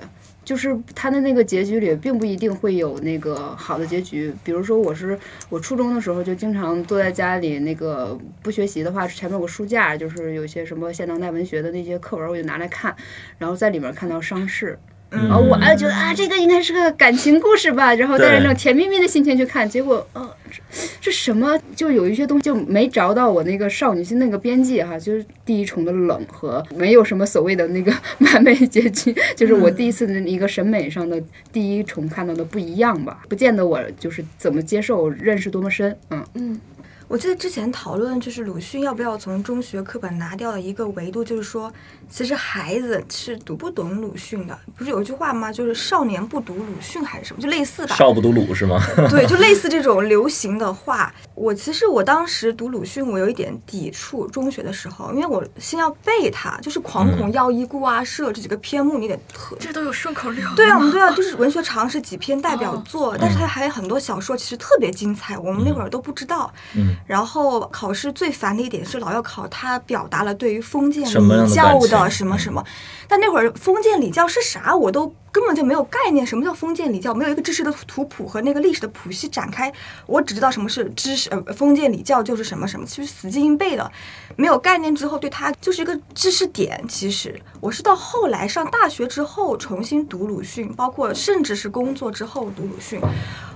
[0.45, 4.33] 就是他的那个结局里，并不一定会有那个好的结局。
[4.45, 5.19] 比如说，我是
[5.49, 12.95] 我初中的时候就经常坐在家里，那个不学习的话，前面有个书架，就是有些什么现当代文学的那些课文，我就拿来看，
[13.37, 14.79] 然后在里面看到伤逝。
[15.09, 20.61] 然后我哎觉得啊，这个应该是个感情故事吧，然后带着那种甜蜜蜜的心情去看，结果呃，这
[21.01, 31.21] 这什么就有一些东西就没着到我那个少女心那个边界哈，就是第一重的冷和没有什么所谓的那个 完美结局，就是我第一次的一个审美上的
[31.53, 36.25] 第一重看到的不一样吧，不见得我就是怎么接受认识多么深，嗯。
[36.33, 36.59] 嗯
[37.07, 41.71] 我记得之前讨论就是鲁迅要不要从中学课本拿掉的一个维度，就是说，
[42.09, 44.57] 其实孩子是读不懂鲁迅的。
[44.75, 45.49] 不是有一句话吗？
[45.49, 47.95] 就是少年不读鲁迅还是什么，就类似吧。
[47.95, 48.77] 少不读鲁是吗？
[49.09, 51.13] 对，就类似这种流行的话。
[51.33, 54.27] 我其实我当时读鲁迅，我有一点抵触。
[54.27, 60.43] 中学的时候，因为我先要背它，就是惶恐要义固阿舍这几个篇目，你得特这都有顺口溜。
[60.57, 66.53] 对啊，我们 都要，就是文学常识几篇代表作，但是它还有很多小说，其实特别精彩，我们那会儿都不知道。
[66.75, 66.96] 嗯。
[67.05, 71.07] 然后考试最烦的一点是老要考他表达了对于封建礼
[71.53, 72.37] 教的什么？
[72.37, 72.63] 什么，
[73.07, 79.71] 但那会儿封建礼教是啥，我都根本就没有概念，什么叫封建礼教，没有一个知识的图谱和那个历史的谱系展开，
[80.07, 83.91] 我只知道什么是知识，呃，封建礼教就是什么什么，其实死记硬背的，
[84.35, 86.83] 没有概念之后，对它就是一个知识点。
[86.89, 92.99] 其实我是到后来上大学之后重新读鲁迅，包括甚至是工作之后读鲁迅，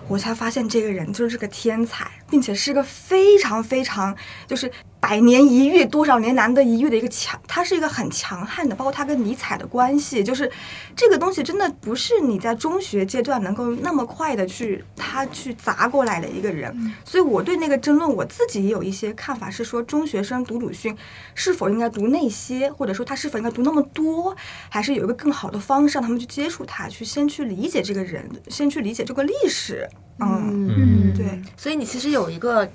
[0.08, 4.15] 我才发现这个人就是个天才，并且是个非常非常
[4.46, 10.50] 就是百年一遇、多少年难得一遇的一个强，他是一个很强悍的，包括他跟尼采的关系，就是
[10.96, 16.94] 这个东西真的不是你在中学阶段能够那么快的去他去砸过来的一个人。
[17.04, 20.96] 所以我对那个争论，我自己也有一些看法，是说中学生读鲁迅
[21.34, 24.36] 是否应该读那些，或者说他是否应该读那么多，
[24.70, 29.90] 还是有一个更好的方式让他们去接触他，去先去理解这个人，先去理解这个历史。
[30.20, 31.42] 嗯，嗯对。
[31.58, 32.70] 所以你其实有一个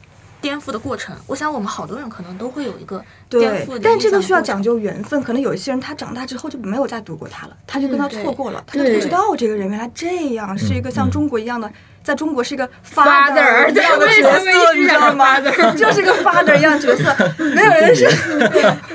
[0.46, 1.16] 颠覆的过程。
[1.26, 4.62] 我想我们好多人可能都会有一个颠覆的，对但这个需要讲。
[4.66, 5.22] 究缘分。
[5.22, 11.70] 可能有一些人他长大之后就没有再读过他了，他就跟他错过了，他就不知道这个人原来这样，是一个像嗯中国一样的，
[12.06, 12.64] 在中国是一个
[12.94, 15.40] Father，这样的对角色，你知道吗？
[15.76, 18.06] 就是个 father 一样的角色，没有人是，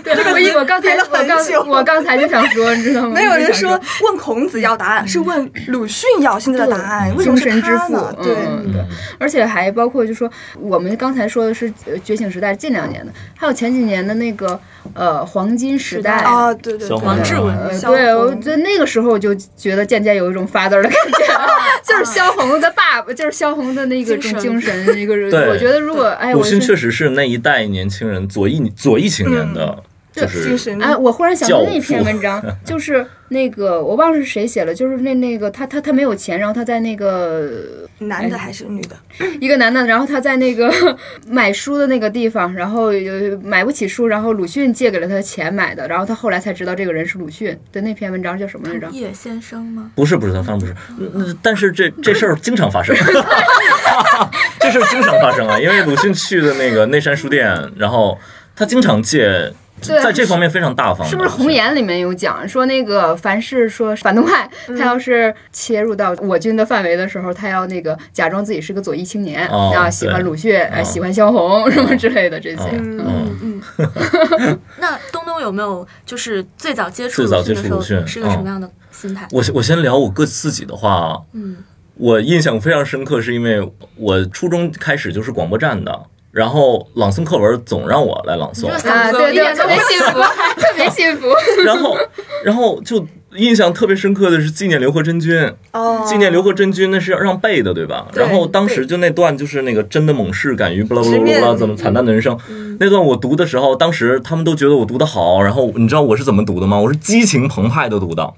[0.02, 1.62] 对， 我以我刚才我刚很久。
[1.64, 3.10] 我刚才就想说，你知道吗？
[3.14, 8.82] 没有人说问孔子要答案，是问鲁迅要现在的答案，为什么是精神之父他呢？，对，嗯对，
[9.20, 14.58] 而且还包括就说我们刚才说的是呃觉醒时代近两年的，还有前几年的那个
[14.94, 16.12] 呃黄金时代。
[16.22, 21.26] 啊，对对对，萧红志文对，我红觉得那个时候我就觉得渐渐有一种 father 的感觉，
[21.84, 25.30] 就是萧红的爸爸，就是萧红的那个种精神，一个人。
[25.30, 38.96] 对我觉得如果哎，我是鲁迅确实是那一代年轻人左翼左翼青年的，就精是神哎，我忽然想到那篇文章， 就是那个我忘了是谁写了，就是那那个他他他没有钱，然后他在那个男的还是女的？
[39.40, 40.70] 一个男的，然后他在那个
[41.28, 48.90] 买书的那个地方，然后呃买不起书，然后鲁迅借给了他钱买的，然后他后来才知道这个人是鲁迅的那篇文章叫什么来着？
[48.92, 49.92] 叶先生吗？
[49.96, 50.74] 不是不是，当然不是。
[51.00, 52.94] 嗯嗯但是这这事儿经常发生，
[54.60, 58.18] 这事儿经常发生啊，因为鲁迅去的那个内山书店，然后
[58.56, 61.08] 他经常借，对在这方面非常大方。
[61.08, 72.64] 是不是《红岩》里面有讲说那个凡是说反动派，他要是切入到我军的范围的时候，他要那个假装自己是个左翼青年哦啊，喜欢鲁迅，喜欢萧红什么之类的这些。
[72.74, 79.28] 嗯嗯， 那东东有没有就是最早接触最早鲁迅的时候接触鲁迅是个什么样的心态？
[79.32, 81.58] 我我先聊我个自己的话啊，嗯，
[81.96, 90.20] 我印象非常深刻，是因为我初中开始就是广播站的，然后朗诵课文总让我来朗诵这，个啊，对对，特别幸福，
[90.62, 91.28] 特别幸福。
[91.66, 91.98] 然后
[92.44, 98.08] 然后就印象特别深刻的是纪念刘和珍君，哦，纪念刘和珍君那是要让背的，对吧？
[98.14, 102.38] 对然后当时就那段就是那个真的猛士敢于巴拉巴拉巴拉巴拉直面怎么惨淡的人生，
[102.80, 106.80] 那段我读的时候，当时他们都觉得我读的好，然后你知道我是怎么读的吗？
[106.80, 108.34] 我是激情澎湃的读的。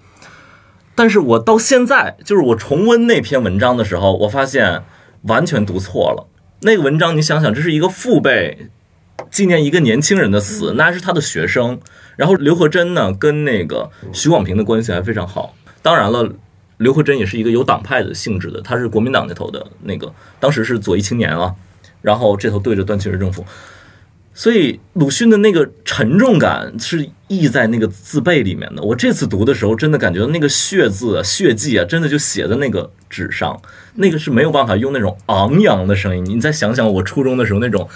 [0.95, 4.83] 但是我到现在，就是我重温那篇文章的时候，我发现
[5.23, 6.27] 完全读错了。
[6.63, 8.69] 那个文章，你想想，这是一个父辈
[9.29, 11.79] 纪念一个年轻人的死，那还是他的学生。
[12.15, 15.55] 然后刘和珍呢，跟那个徐广平的关系还非常好。
[15.81, 16.31] 当然了，
[16.77, 21.53] 刘和珍也是一个有党派的性质的，他是国民党那头的那个，当时是左翼青年啊。
[22.01, 23.45] 然后这头对着段祺瑞政府，
[24.33, 28.83] 所以鲁迅的那个沉重感是溢在那个字背里面的。
[28.83, 33.61] 我这次读的时候，真的感觉那个血字、啊血迹啊，真的就写在那个纸上，
[33.95, 36.25] 那个是没有办法用那种昂扬的声音。
[36.25, 37.87] 你再想想我初中的时候那种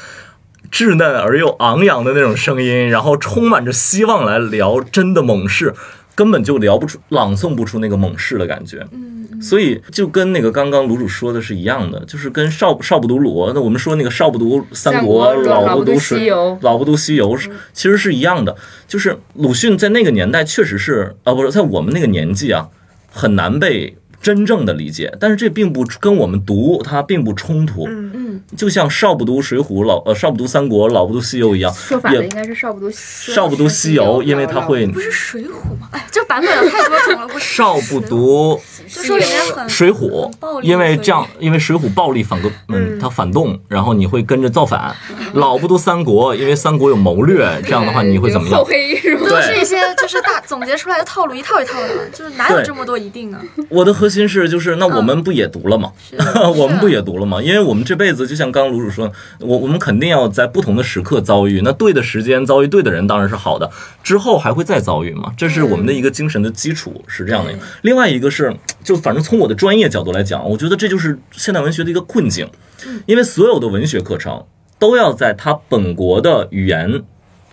[0.71, 5.73] 稚嫩而又昂扬的那种声音，然后充满着希望来聊真的猛士。
[6.17, 16.27] 根本就聊不出、朗诵不出那个猛士的感觉，嗯，所以就跟那个刚刚鲁主说的是一样的，就是跟少少不读鲁，那我们说那个少不读三国，老不读水，
[16.61, 17.37] 老不读西游，
[17.71, 18.55] 其实是一样的，
[18.87, 22.67] 就是鲁迅在那个年代确实是啊，不是在我们那个年纪啊，
[23.11, 23.95] 很难被。
[24.21, 27.85] 真正的理解，但是这并不跟我们读它并不冲突。
[27.87, 31.73] 嗯嗯，就像少不读水浒，老呃少不读三国，老不读西游一样。
[31.73, 35.49] 说法的应该是少不读少不读西游，因为它会不是水浒
[35.79, 35.87] 吗？
[35.93, 37.39] 哎，这版本有太多种了。
[37.39, 38.59] 少不读。
[38.87, 44.95] 就说里面很水浒，因为这样，因为水浒暴力反革，嗯，它反动，然后你会跟着造反。
[45.33, 48.63] 老不读三国，因为三国有谋略，这样的话你会怎么样？
[49.27, 53.41] 都是一些就是大总结出来的套路，一套一套的，就是哪有这么多一定啊？
[53.67, 55.91] 我的核心是，就是那我们不也读了吗？
[56.55, 57.41] 我们不也读了吗？
[57.41, 63.69] 因为我们这辈子就像刚刚卢主说，我我们肯定要在不同的时刻遭遇，那对的时间遭遇对的人当然是好的，
[64.01, 65.33] 之后还会再遭遇嘛？
[65.35, 67.53] 这是我们的一个精神的基础，是这样的。
[67.81, 68.55] 另外一个是。
[68.83, 72.49] 就反正从我的专业角度来讲，我觉得这就是现代文学的一个困境，
[73.05, 74.45] 因为所有的文学课程
[74.79, 77.03] 都要在它本国的语言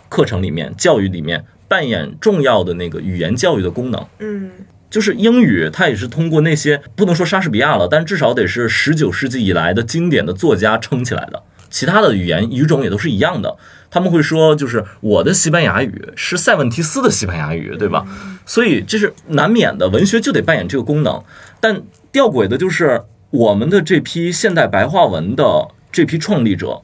[0.08, 4.06] 课程里面、教育里面扮演重要的那个语言教育的功能。
[4.20, 4.52] 嗯，
[4.94, 11.42] 就是英语，它也是通过那些不能说莎士比亚了，但至少得是十九世纪以来的经典的作家撑起来的。
[11.68, 13.56] 其他的语言语种也都是一样的，
[13.90, 18.06] 他们会说，就是我的西班牙语是塞万提斯的西班牙语，对吧？
[18.46, 21.20] 所以这是难免的，文学就得扮演这个功能。
[21.58, 26.82] 但吊诡的就是，我们的这批现代白话文的这批创立者，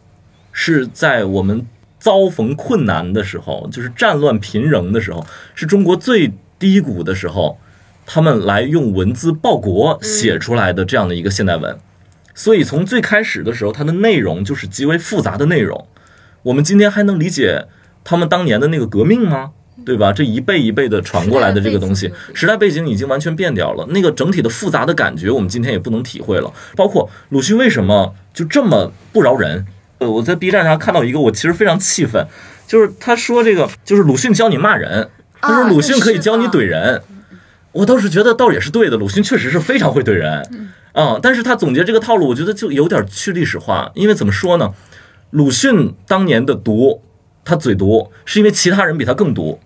[0.51, 1.64] 是在我们
[2.01, 7.57] 遭逢困难的时候，就是战乱频仍的时候，是中国最低谷的时候，
[8.12, 11.79] 他们来用文字报国写出来的这样的一个现代文。
[12.35, 15.87] 所以从最开始的时候，它的内容就是极为复杂的内容。
[16.42, 17.66] 我们今天还能理解
[18.03, 19.53] 他们当年的那个革命吗？
[19.87, 20.12] 对吧？
[20.12, 23.87] 这一辈一辈的传过来的这个东西，时代背景已经完全变掉了。
[23.90, 26.53] 那个整体的复杂的感觉，我们今天也不能体会了。
[26.75, 29.64] 包括鲁迅为什么就这么不饶人？
[29.99, 32.27] 呃，我在 B 站上看到一个，我其实非常气愤，
[32.66, 35.09] 就是他说这个就是鲁迅教你骂人，
[35.40, 37.01] 他说鲁迅可以教你怼人。
[37.72, 40.70] 我倒是觉得倒也是对的，鲁迅确实是非常会怼人。
[40.92, 41.20] 啊！
[41.22, 43.92] 但是他总结这个套路，我觉得就有点去历史化。
[43.94, 44.74] 因为怎么说呢？
[45.30, 47.00] 鲁迅当年的毒，
[47.44, 49.61] 他嘴毒，是因为其他人比他更毒。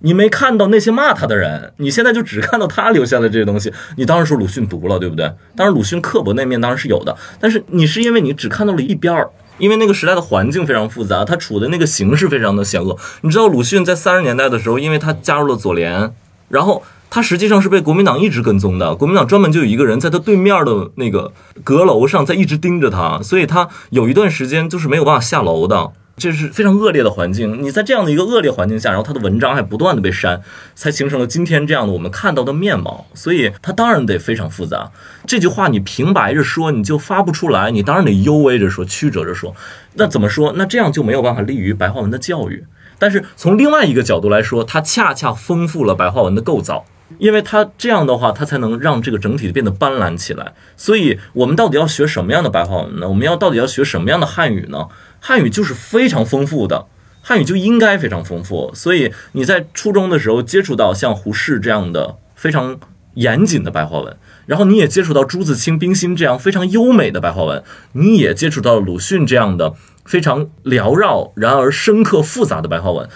[0.00, 5.26] 你没看到那些骂他的人，你现在就只看到他留下的这些东西，你当然说鲁迅毒了，对不对？
[5.54, 7.16] 当然，鲁迅刻薄那面当然是有的。
[7.38, 12.98] 但是你是因为你只看到了一边儿，因为那个时代的环境非常复杂，他处的那个形势非常的险恶。
[13.20, 16.12] 你知道鲁迅在三十年代的时候，因为他加入了左联，
[16.48, 16.82] 然后。
[17.10, 21.32] 他实际上是被国民党一直跟踪的，国民党专门就有一个人在他对面的那个
[21.64, 27.62] 阁楼上，在一直盯着他，所以他有一段时间就是没有办法下楼的，这是非常恶劣的环境。
[27.62, 30.42] 你在这样的一个恶劣环境下，然后他的文章还不断的被删，
[30.74, 33.06] 才形成了今天这样的我们看到的面貌。
[33.14, 34.90] 所以他当然得非常复杂。
[35.26, 39.54] 这句话你平白着说你就发不出来，你当然得幽微着说，曲折着说。
[39.94, 40.52] 那怎么说？
[40.56, 42.64] 那这样就没有办法利于白话文的教育。
[42.98, 46.84] 但是从另外一个角度来说，它恰恰丰富了白话文的构造。
[47.16, 50.52] 因为它这样的话，它才能让这个整体变得斑斓起来。
[50.76, 53.08] 所以，我们到底要学什么样的白话文呢？
[53.08, 54.88] 我们要到底要学什么样的汉语呢？
[55.20, 56.86] 汉语就是非常丰富的，
[57.22, 58.70] 汉语就应该非常丰富。
[58.74, 62.78] 所以，你在初中的时候接触到像胡适这样的非常
[63.14, 64.16] 严谨的白话文，
[64.46, 73.08] 然后你也接触到朱自清、冰心这样非常优美的白话文，你也接触到鲁迅这样的非常缭绕然而深刻复杂的白话文。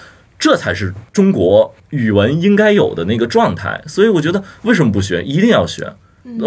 [0.42, 5.94] 这才是中国语文应该有的那个状态，所以我觉得为什么不学，一定要学。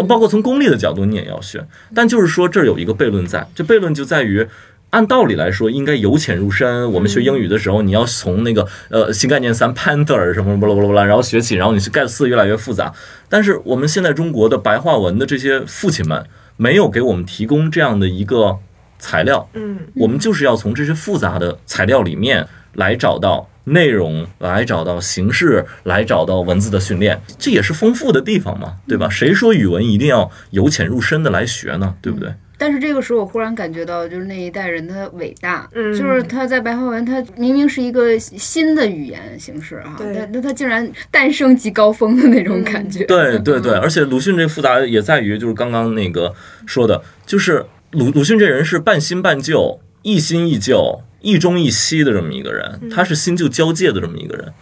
[0.06, 1.66] 包括从功利的角度，你也要学。
[1.94, 4.46] 但就是说，这儿有一个悖论在，这悖论就在于，
[4.90, 6.92] 按道理来说，应该由浅入深。
[6.92, 12.92] 我们学英语的时候，你要从那个呃新概念三 Panther 什么巴拉巴拉巴拉，然后学起，然后你去 get 四越来越复杂。
[13.30, 16.26] 但是我们现在中国的白话文的这些父亲们，
[16.58, 18.58] 没有给我们提供这样的一个
[18.98, 19.48] 材料。
[19.54, 23.48] 嗯，我们就是要从这些复杂的材料里面来找到。
[23.66, 29.08] 内容来找到形式，来找到文字的训练，这也是丰富的地方嘛，对吧？
[29.08, 31.94] 谁说语文一定要由浅入深的来学呢？
[32.00, 32.32] 对不对？
[32.58, 43.04] 但是这个时候，我忽然感觉到，就是那一代人的伟大，嗯就是他在白话文，他明明是一个新的语言形式啊，对但那他竟然诞生极高峰的那种感觉。
[43.04, 46.32] 对对对，而且鲁迅这复杂也在于，就是刚刚那个
[46.64, 54.52] 说的，就是鲁鲁迅这人是半新半旧，一新一旧，亦中一西的这么一个人，他是新旧交界的这么一个人。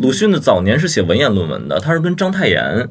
[0.00, 2.88] 鲁迅的早年是写文言论文的，他是跟章太炎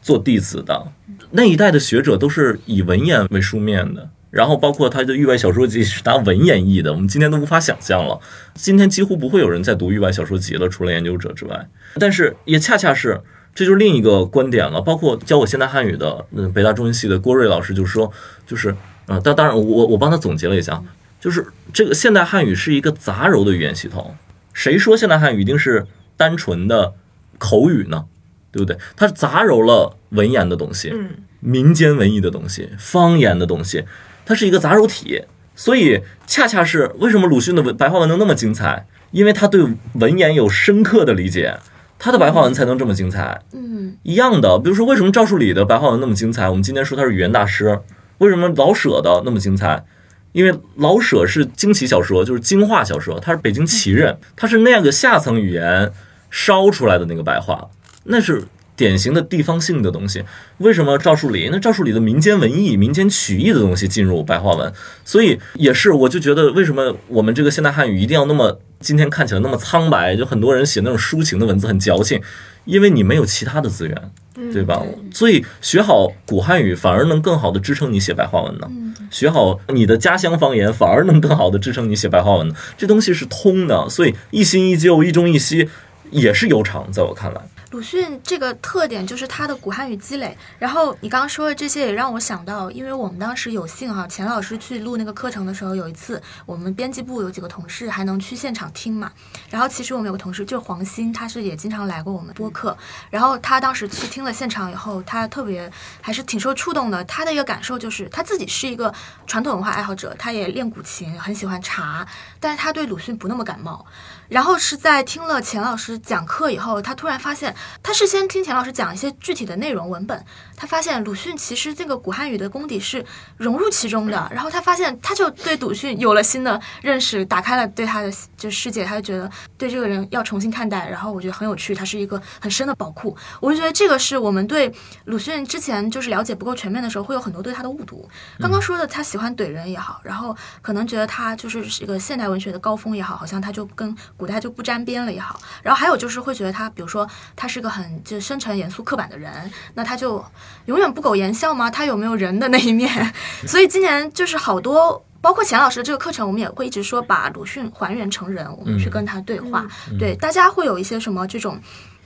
[0.00, 0.86] 做弟子的，
[1.32, 4.08] 那一代的学者都是以文言为书面的。
[4.30, 8.18] 然后包括他的域外小说集是拿文言译的，我们今天都无法想象了。
[8.54, 11.68] 今天几乎不会有人在读域外小说集了，除了研究者之外。
[11.98, 13.20] 但是也恰恰是，
[13.54, 14.80] 这就是另一个观点了。
[14.80, 18.12] 包括教我现代汉语的，嗯，北大中文系的郭瑞老师就说，
[18.46, 18.74] 就是，
[19.06, 20.80] 呃，当当然我我帮他总结了一下，
[21.20, 24.16] 就是这个现代汉语是一个杂糅的语言系统。
[24.52, 26.94] 谁说现代汉语一定是单纯的
[27.38, 28.06] 口语呢？
[28.50, 28.76] 对不对？
[28.96, 33.84] 它杂糅了文言的东西，嗯，民间文艺的东西，方言的东西，
[34.26, 35.22] 它是一个杂糅体。
[35.54, 39.62] 所以，恰恰是为什么鲁迅的文白话文能那么精彩，因为他对
[39.94, 41.58] 文言有深刻的理解，
[41.98, 43.42] 他的白话文才能这么精彩。
[43.52, 46.48] 嗯，一样的，比如说为什么赵树理的白话文那么精彩？
[46.48, 47.78] 我们今天说他是语言大师，
[48.18, 49.84] 为什么老舍的那么精彩？
[50.32, 55.92] 因为老舍是惊奇小说，就是京话小说，他是北京旗人，他是那样个下层语言
[56.30, 57.68] 烧出来的那个白话，
[58.04, 58.44] 那是
[58.76, 60.24] 典型的地方性的东西。
[60.58, 61.48] 为什么赵树理？
[61.52, 64.72] 那赵树理的民间文艺、民间曲艺的东西进入白话文，
[65.04, 70.16] 所以也是，我就觉得为什么我们这个现代汉语一定要那么今天看起来那么苍白？
[70.16, 72.22] 就很多人写那种抒情的文字很矫情，
[72.64, 74.12] 因为你没有其他的资源，
[74.52, 74.82] 对吧？
[75.12, 78.68] 所以学好古汉语反而能更好的支撑你写白话文呢。
[79.10, 82.54] 学好你的家乡方言，反而能更好的支撑你写白话文呢。
[82.78, 85.68] 这东西是通的，所以一新一旧、一中一西
[86.10, 87.40] 也是有长，在我看来。
[87.70, 90.36] 鲁迅这个特点就是他的古汉语积累。
[90.58, 99.12] 然后你刚刚说的这些也让我想到，因为我们当时有幸哈、钱老师去录那个课程的时候，有一次我们编辑部有几个同事还能去现场听嘛。
[99.48, 102.76] 然后其实我们有个同事就是黄鑫，他是也经常来过我们播客。
[103.08, 107.04] 然后他当时去听了现场以后，他特别还是挺受触动的。
[107.04, 108.92] 他的一个感受就是他自己是一个
[109.28, 112.04] 传统文化爱好者，他也练古琴，很喜欢茶，
[112.40, 113.86] 但是他对鲁迅不那么感冒。
[114.30, 120.24] 然后是在听了钱老师讲课以后，他突然发现，他事先听钱老师讲一些具体的内容文本，
[120.56, 123.04] 他发现鲁迅其实这个古汉语的功底是
[123.36, 124.26] 融入其中的。
[124.32, 129.28] 然后他发现，他就对鲁迅有了新的认识，打开了对他的就世界，他就觉得
[129.58, 130.88] 对这个人要重新看待。
[130.88, 133.16] 然后我觉得很有趣，他是一个很深的宝库。
[133.40, 134.72] 我就觉得这个是我们对
[135.06, 138.08] 鲁迅之前就是了解不够全面的时候，会有很多对他的误读。
[138.38, 145.40] 刚刚说的他喜欢怼人也好，然后可能觉得他就是一个现代文学的高峰也好，好像他就跟古代就不沾边了也好。
[145.62, 149.32] 然后还有就是会觉得他，比如说他是个很就深沉、严肃、刻板的人，
[149.74, 150.24] 那他就
[150.66, 151.70] 永远不苟言笑吗？
[151.70, 152.88] 他有没有人的那一面？
[153.48, 155.04] 所以今年就是好多。
[155.22, 159.66] 包括钱老师的这个课程，我们也会一直说把鲁迅还原成人，我们去跟他对话。
[159.98, 161.60] 对大家会有一些什么这种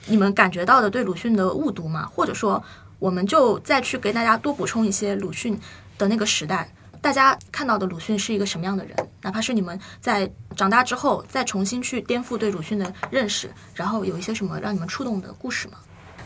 [0.07, 2.05] 你们感觉到的对鲁迅的误读吗？
[2.13, 2.61] 或者说，
[2.99, 5.57] 我们就再去给大家多补充一些鲁迅
[5.97, 6.69] 的那个时代，
[7.05, 8.97] 大家看到的鲁迅是一个什么样的人？
[9.21, 15.77] 哪怕是你们在长大之后再重新去颠覆对鲁迅的认识，然后有一些什么让你们触动的故事吗？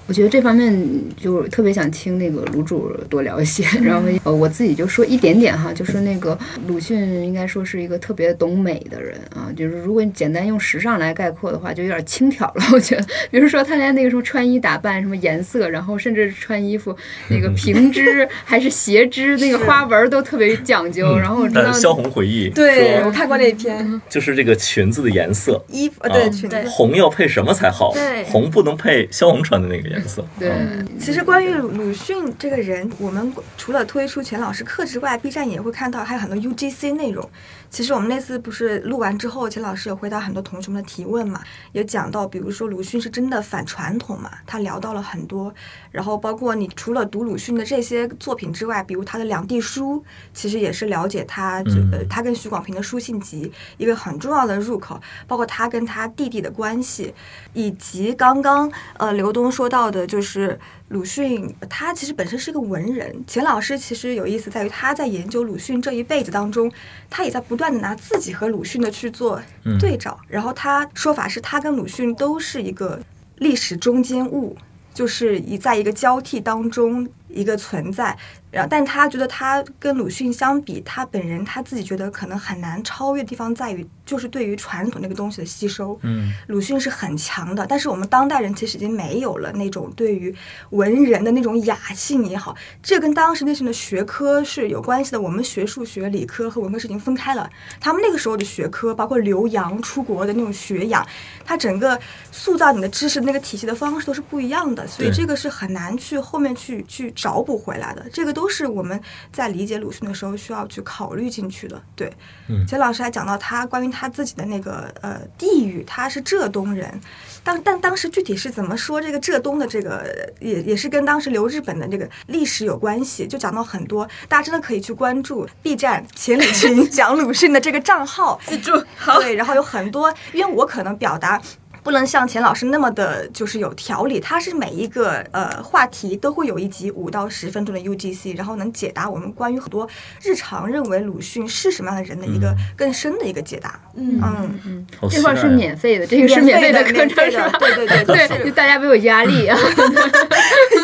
[0.09, 0.75] 我觉得这方面
[1.15, 6.35] 就特别想听那个卢主多聊一些， 然后呃我自己就说一点点哈，就是那个
[6.67, 12.63] 鲁迅应该说是一个特别懂美的人啊，就是如果你简单用时尚来概括的话，就有点轻佻了。
[12.73, 16.95] 我觉得，比如说他连那个什么穿衣打扮什么颜色，然后甚至穿衣服
[17.29, 21.15] 那个平织 还是斜织，那个花纹都特别讲究。
[21.19, 27.93] 然后我知道萧红回忆对我，看过那篇就是这个裙子的颜色，衣服，啊对啊裙子红要配什么才好？
[27.93, 29.98] 对红不能配萧红穿的那个颜色。
[30.37, 30.49] 对。
[30.49, 30.87] 嗯。
[30.99, 37.29] 其实关于鲁鲁迅这个人，我们除了推出钱老师课之外，B 站也会看到还有很多 UGC 内容。
[37.69, 41.41] 其实我们那次不是录完之后，钱老师有回答很多同学们的提问嘛，
[41.71, 45.53] 也讲到，比如说鲁迅是真的反传统嘛，他聊到了很多。
[45.91, 49.97] 然后包括你除了读鲁迅的这些作品之外，比如他的《两地书》，
[50.33, 57.13] 其实也是了解他这呃他跟许广平的书信集一个很重要的入口，包括他跟他弟弟的关系，
[57.53, 60.59] 以及刚刚呃刘东说到的，就是
[60.89, 63.23] 鲁迅他其实本身是个文人。
[63.27, 66.71] 钱老师其实有意思在于他在研究鲁迅这一辈子当中，
[67.09, 69.39] 他也在不断的拿自己和鲁迅的去做
[69.79, 72.99] 对照，然后他说法是他跟鲁迅都是一个
[73.35, 74.57] 历史中间物。
[74.91, 78.17] 就是一在一个交替当中一个存在。
[78.51, 85.99] 然后，但他觉得他跟鲁迅相比，他本人他自己觉得可能很难超越的地方在于，就是对于传统那个东西的吸收。
[86.01, 90.33] 嗯，鲁迅是很强的，但是我们当代人其实已经没有了那种对于
[90.71, 95.21] 文人的那种雅兴也好，这跟当时那些的学科是有关系的。
[95.21, 97.47] 我们学数学、理科和文科是已经分开了。
[97.79, 101.05] 他们那个时候的学科，包括留洋出国的那种学养，
[101.45, 101.99] 它整个
[102.31, 108.05] 塑造你的知识的那个体系的方式都是不一样的，所以这个是很难去后面去去找补回来的。
[108.11, 108.99] 这个都是我们
[109.31, 111.81] 在理解鲁迅的时候需要去考虑进去的。
[111.95, 112.11] 对，
[112.47, 116.99] 嗯钱老师还讲到他关于他自己的那个呃地域，他是浙东人，
[117.43, 131.41] 当但当时具体是怎么说这个浙东的这个也也是跟当时留日本的这个历史有关系，就讲到很多，大家真的可以去关注 B 站钱理群讲鲁迅的这个账号，记住，好，对，然后有很多，因为我可能表达。
[131.89, 134.19] 不能像钱老师那么的，就是有条理。
[134.19, 139.89] 他是每一个呃话题都会有一集五到十分钟的 UGC，然后能解答我们关于很多
[140.21, 143.79] 日常认为鲁迅是什么样的人的一个更深的一一个解答。
[143.95, 147.57] 嗯嗯，嗯这块儿是免费的，这个是免费的课程免费的是吧？
[147.57, 149.57] 对对对对，大家没有压力啊。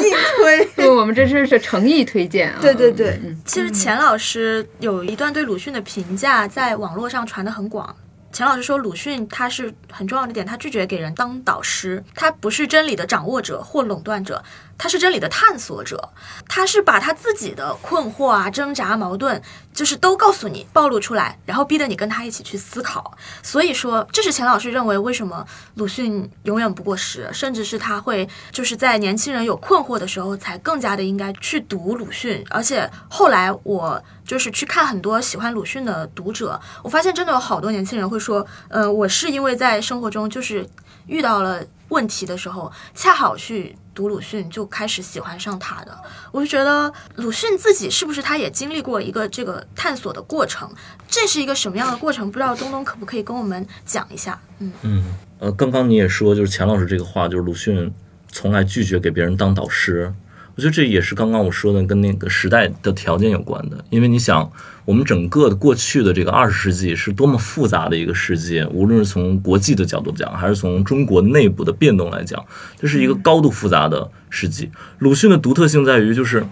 [0.02, 0.66] 硬推。
[0.76, 2.58] 对，我们这是是诚意推荐啊。
[2.62, 7.96] 对对对嗯，其实钱老师有一段对鲁迅的评价在网络上传的很广。
[8.36, 14.44] 钱老师说，鲁迅他是很重要的点，他拒绝给人当导师，他不是真理的掌握者或垄断者，
[14.78, 16.10] 他是真理的探索者，
[16.48, 19.42] 他是把他自己的困惑啊、挣扎、矛盾，
[19.74, 23.18] 就是都告诉你，暴露出来，然后逼得你跟他一起去思考。
[23.42, 25.46] 所以说，这是钱老师认为为什么
[25.76, 32.46] 鲁迅永远不过时，甚至是他会就是在年轻人有困惑的时候，才更加的应该去读鲁迅。
[32.50, 40.68] 而且后来我就是去看很多喜欢鲁迅的读者，我发现真的有好多年轻人会说，呃，我是因为在生活中就是
[41.08, 45.98] 遇到了问题的时候，恰好去读鲁迅，就开始喜欢上他的。
[46.32, 50.70] 我就觉得鲁迅自己是不是他也经历过一个这个探索的过程？
[51.08, 52.30] 这是一个什么样的过程？
[52.30, 54.40] 不知道东东可不可以跟我们讲一下？
[54.60, 55.04] 嗯，嗯，
[55.40, 57.92] 呃，刚刚你也说，就是钱老师这个话，就是鲁迅
[58.30, 60.14] 从来拒绝给别人当导师。
[60.56, 64.50] 我觉得这也是刚刚我说的跟那个时代的条件有关的，因为你想，
[64.86, 72.46] 我们整个的过去的这个二十世纪是多么复杂的一个世界，无论是从国际的角度讲，还是从中国内部的变动来讲，
[72.80, 74.70] 这是一个高度复杂的世纪。
[75.00, 76.46] 鲁迅的独特性在于，就是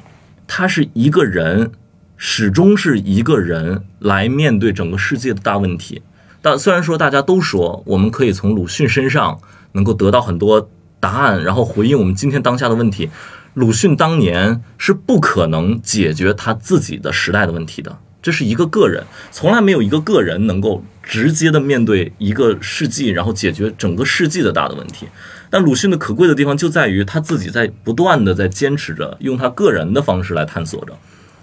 [0.47, 1.71] 他是一个人，
[2.17, 6.01] 始终是一个人来面对整个世界的大问题。
[6.41, 9.39] 但虽然说大家都说我们可以从鲁迅身上
[9.73, 10.69] 能够得到很多
[10.99, 13.11] 答案，然后回应我们今天当下的问题，
[13.53, 17.95] 鲁迅当年是不可能解决他自己的时代的问题的。
[18.23, 25.07] 这是一个个人，从来没有一个个人能够直接的面对一个世纪，然后解决整个世纪的大的问题。
[25.49, 30.97] 但鲁迅的可贵的地方就在于他自己在不断的在坚持着，用他个人的方式来探索着。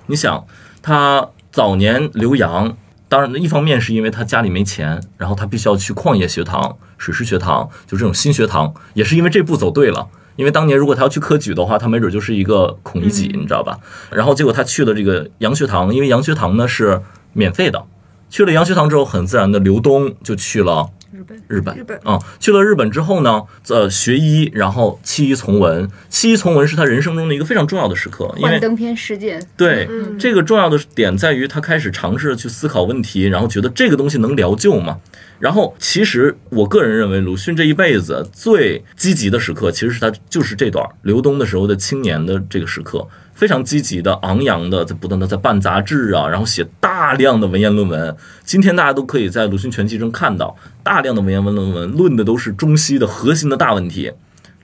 [0.06, 0.44] 你想，
[0.82, 2.76] 他早年留洋，
[3.08, 10.08] 当然一方面是因为他家里没钱，然后他必须要去矿业学堂、水师学堂，就这种新学堂，也是因为这步走对了。
[10.41, 13.78] 因为当年如果他要去科举的话，他没准就是一个孔乙己，你知道吧？
[14.11, 17.03] 然后结果他去了这个洋学堂，因为洋学堂呢是
[17.34, 17.84] 免费的。
[18.30, 20.88] 去了洋学堂之后，很自然的刘东就去了
[21.20, 21.38] 日本。
[21.48, 21.98] 日本，日本。
[22.04, 25.88] 啊、去了日本之后呢，呃，学医，然后弃医从文。
[26.08, 30.18] 弃医从文是他人生中的一个非常重要的时刻，因为幻灯片事件，对，嗯。
[30.18, 34.98] 这个重要的点在于他开始尝试去思考问题，然后觉得这个东西能疗救吗？
[35.38, 43.08] 然后，其实我个人认为，鲁迅这一辈子最积极的时刻，其实是他就是这段刘东的时候的青年的这个时刻，
[43.41, 48.14] 非常积极的、昂扬的，在不断的在办杂志啊，然后写大量的文言论文。
[48.45, 54.12] 今天大家都可以在鲁迅全集中看到大量的文言文论文，论的都是中西的核心的大问题。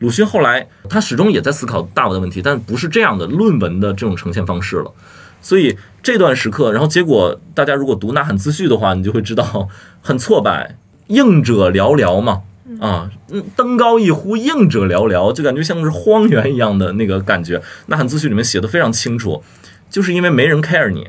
[0.01, 4.93] 鲁迅后来他始终也在思考大的问题，但不是这样的论文的这种呈现方式了。
[5.41, 9.71] 所以这段时刻，然后结果大家如果读《呐喊自序》的话，你就会知道
[10.03, 12.43] 很挫败，应者寥寥嘛，
[12.81, 17.59] 啊，嗯，登高一呼，应者寥寥，就感觉像是荒原一样的那个感觉。
[17.87, 19.43] 《呐喊自序》里面写的非常清楚，
[19.89, 21.09] 就是因为没人 care 你。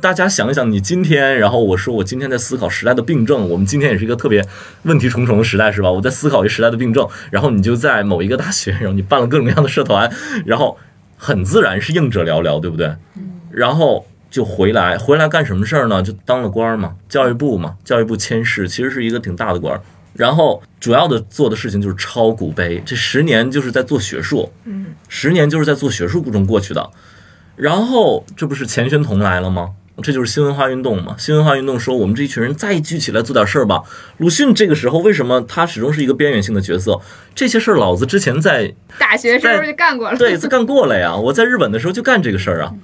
[0.00, 4.42] 大家想一想，你今天，然后我说我今天在思考时代的病症，我们今天也是一个特别
[4.84, 5.90] 问题重重的时代，是吧？
[5.90, 10.10] 我在思考一个时代的病症，然后你就在某一个大学，然后你办了各种各样的社团，
[10.46, 10.78] 然后
[11.18, 12.94] 很自然是应者寥寥，对不对？
[13.50, 16.02] 然后就回来，回来干什么事儿呢？
[16.02, 19.82] 就当了官儿嘛，教育部嘛，教育部佥事，其实是一个挺大的官儿。
[20.14, 26.90] 然后主要的做的事情就是抄古碑，这十年就是在做学术，嗯，十年就是在做学术中过去的。
[27.56, 29.70] 然后这不是钱玄同来了吗？
[30.02, 31.14] 这就是新文化运动嘛。
[31.16, 33.82] 新文化运动说，我们这一群人再聚起来做点事儿吧。
[34.16, 37.00] 鲁迅这个时候为什么他始终是一个边缘性的角色？
[37.32, 40.18] 这些事儿老子之前在大学时候就干过了。
[40.18, 41.14] 对，就干过了呀。
[41.14, 42.74] 我在日本的时候就干这个事儿啊。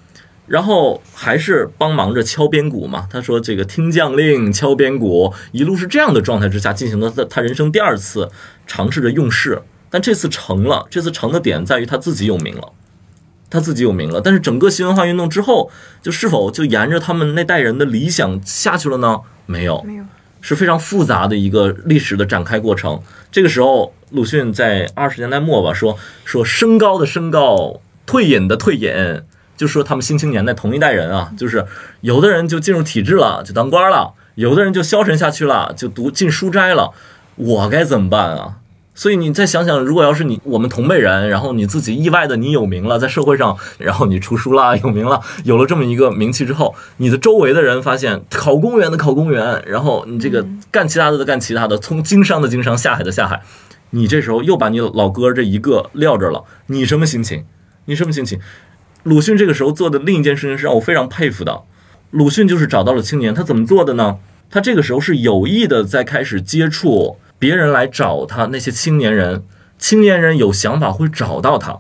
[0.51, 3.07] 然后还是帮忙着敲边鼓嘛。
[3.09, 8.29] 他说这个听将令，敲边鼓，一路是这样的状态之下进行的他他人生第二次
[8.67, 10.89] 尝试着用事，但这次成了。
[10.91, 12.73] 这次成的点在于他自己有名了。
[13.49, 19.21] 他自己有名了，但是整个新文化运动之后，就是否就沿着他们那代人的理想下去了呢？
[19.47, 20.05] 没有，没有，
[20.41, 23.03] 是非常复杂的一个历史的展开过程。
[23.33, 28.93] 这个时候，鲁迅在二十年代末吧，说说升高的升高，退隐的退隐，
[29.61, 31.67] 就说他们新青年的同一代人啊，就是
[32.01, 36.95] 有的人就进入体制了，就当官了；有的人就消沉下去了，就读进书斋了。
[37.37, 38.57] 我该怎么办啊？
[38.95, 53.43] 所以你再想想，如果要是你我们同辈人，然后你自己意外的你有名了，在社会上，然后你出书啦， 有名了，有了这么一个名气之后，你的周围的人发现考公务员的考公务员，然后你这个干其他的的干其他的，从经商的经商，下海的下海，
[53.91, 57.45] 你这时候又把你老哥这一个撂这了，你什么心情？
[57.85, 58.41] 你什么心情？
[59.05, 61.63] 鲁迅这个时候做的另一件事情是让我非常佩服的，
[62.11, 64.19] 鲁迅就是找到了青年，他怎么做的呢？
[64.51, 67.17] 他这个时候是有意的在开始接触。
[67.39, 69.43] 别人来找他，那些青年人，
[69.79, 71.79] 青年人有想法会找到他，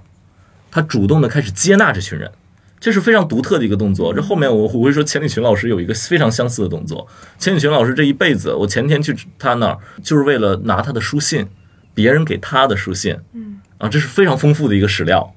[0.71, 2.33] 他主动的开始接纳这群人，
[2.81, 4.15] 这是非常独特的一个动作。
[4.15, 7.07] 这后面我我会说，钱理群老师有一个非常相似的动作。
[7.39, 11.47] 钱理群老师这一辈子，我前天去他那儿，就是为了拿他的书信，
[11.93, 15.31] 别人给他的书信，嗯，啊，这是非常丰富的一个史料，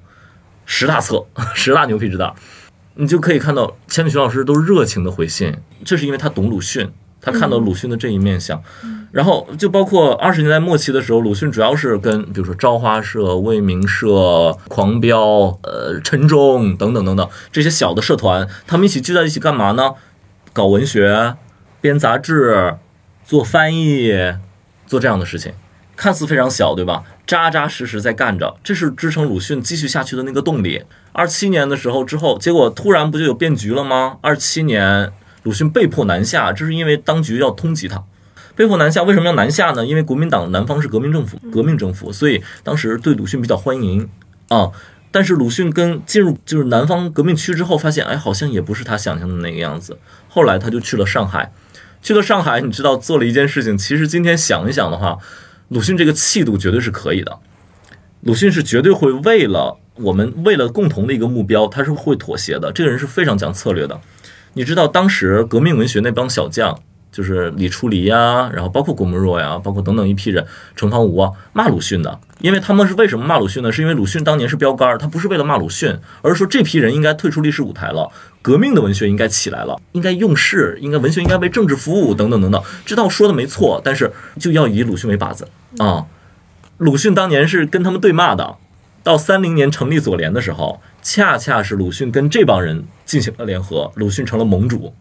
[0.66, 2.34] 十大册， 十大牛皮之大，
[2.94, 6.90] 你就可以看到千里群老师都热情的回信，这是因为他懂鲁迅。
[7.26, 8.62] 他看到鲁迅的这一面相，
[9.10, 19.94] 然后就包括二十年代末期的时候，鲁迅主要是跟比如说朝花社、未名社、狂飙、呃陈忠等等等等这些小的社团，他们一起聚在一起干嘛呢？
[20.52, 21.36] 搞文学、
[21.80, 22.76] 编杂志、
[23.24, 24.12] 做翻译、
[24.86, 25.54] 做这样的事情，
[25.96, 27.04] 看似非常小，对吧？
[27.26, 30.82] 扎扎实实在干着，这是支撑鲁迅继续下去的那个动力。
[31.12, 34.18] 二七年的时候之后，结果突然不就有变局了吗？
[34.20, 35.12] 二七年。
[35.42, 38.02] 鲁迅被迫南下，这是因为当局要通缉他。
[38.56, 39.84] 被迫南下，为什么要南下呢？
[39.84, 44.08] 因为国民党南方是革命政府，革命政府，所以当时对鲁迅比较欢迎
[44.48, 44.70] 啊。
[45.10, 49.98] 但是鲁迅跟进入就是南方革命区之后，发现哎，好像也不是他想象的那个样子。
[50.30, 51.52] 后来他就去了上海，
[52.00, 53.76] 去了上海，你知道做了一件事情。
[53.76, 55.18] 其实今天想一想的话，
[55.68, 57.38] 鲁迅这个气度绝对是可以的。
[58.20, 62.72] 鲁迅是绝对会为了我们为了共同的一个目标，他是会妥协的。
[62.72, 64.00] 这个人是非常讲策略的。
[64.54, 66.78] 你知道当时革命文学那帮小将，
[67.10, 72.18] 就是李初黎呀，然后包括郭沫若呀，包括等等一批人，程方吾啊，骂鲁迅的。
[72.40, 73.70] 因为他们是为什么骂鲁迅呢？
[73.70, 78.10] 是因为鲁迅当年是标杆儿，他不是为了骂鲁迅，而是说这批人应该退出历史舞台了，
[78.42, 82.62] 革命的文学应该起来了，应该用事，应该文学应该为政治服务，等等等等。
[82.84, 86.06] 这倒说的没错，但是就要以鲁迅为靶子啊。
[86.78, 88.56] 鲁迅当年是跟他们对骂的。
[89.04, 94.94] 到三零年成立左联的时候，恰恰是鲁迅跟这帮人进行了联合，鲁迅成了盟主，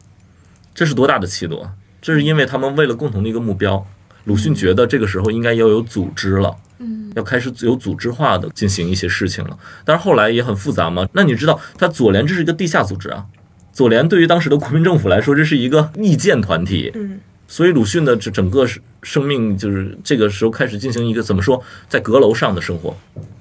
[0.76, 1.72] 这是多大的气度啊！
[2.02, 3.88] 这是因为他们为了共同的一个目标，
[4.26, 6.54] 鲁迅觉得这个时候应该要有组织了，
[6.84, 9.58] 嗯，要开始有组织化的进行一些事情了。
[9.86, 11.08] 但是后来也很复杂嘛。
[11.14, 13.26] 那你知道，他左联这是一个地下组织啊，
[13.72, 18.68] 左联对于当时的国民政府来说，这是一个意见团体，嗯，所以鲁迅的这整个
[19.02, 22.96] 生命就是这个时候开始进行一个怎么说，在阁楼上的生活。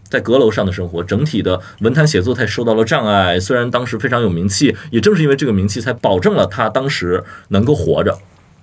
[0.08, 3.40] 在阁楼上的生活，整体的文坛写作才受到了障碍。
[3.40, 8.18] 虽然当时非常有名气，也正是因为这个名气，才保证了他当时能够活着。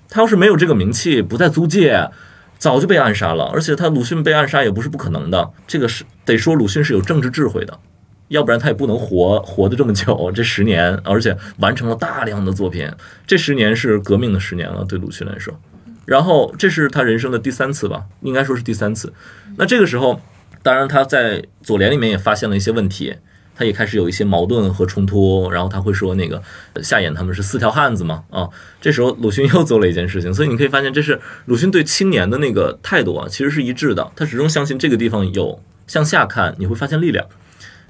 [0.07, 2.07] 他要是没有这个名气，不在租界，
[2.59, 3.45] 早就被暗杀了。
[3.45, 5.49] 而且他鲁迅被暗杀也不是不可能的。
[5.65, 7.79] 这个是得说鲁迅是有政治智慧的，
[8.27, 10.31] 要不然他也不能活活得这么久。
[10.31, 12.87] 这十年，而且完成了大量的作品。
[13.25, 15.59] 这十年是革命的十年了，对鲁迅来说。
[16.05, 19.11] 然后这是他人生的第三次吧，应该说是第三次。
[19.57, 20.21] 那这个时候。
[20.61, 23.15] 当然，他在左联里面也发现了一些问题，
[23.59, 25.51] 他也开始有一些矛盾和冲突。
[25.51, 26.41] 然后他会说那个
[26.81, 28.47] 夏衍他们是四条汉子嘛啊。
[28.79, 34.09] 这时候鲁迅又做了一件事情， 所以你可以发现，这是鲁迅对青年的那个态度啊，其实是一致的。
[34.15, 37.25] 他始终相信这个地方有向下看，你会发现力量。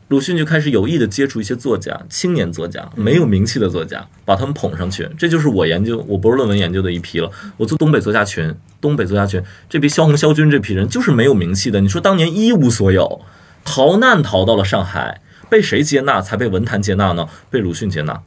[0.08, 5.08] 鲁迅就开始有意的接触一些作家，青年作家，没有名气的作家，把他们捧上去。
[5.20, 7.30] 这就是我研究我博士论文研究的一批了。
[7.58, 11.80] 我做东北作家群，东北作家群这批萧红、萧军这批人就是没有名气的。
[11.82, 13.22] 你说当年一无所有，
[13.64, 17.28] 逃难逃到了上海，被谁接纳才被文坛接纳呢？
[17.50, 18.22] 被鲁迅接纳。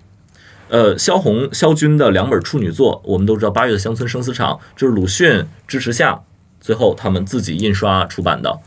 [0.68, 6.22] 呃，萧红、萧军的两本处女作，我们都知道，《八月的乡村生死场》就是鲁迅支持下，
[6.60, 8.58] 最后他们自己印刷出版的。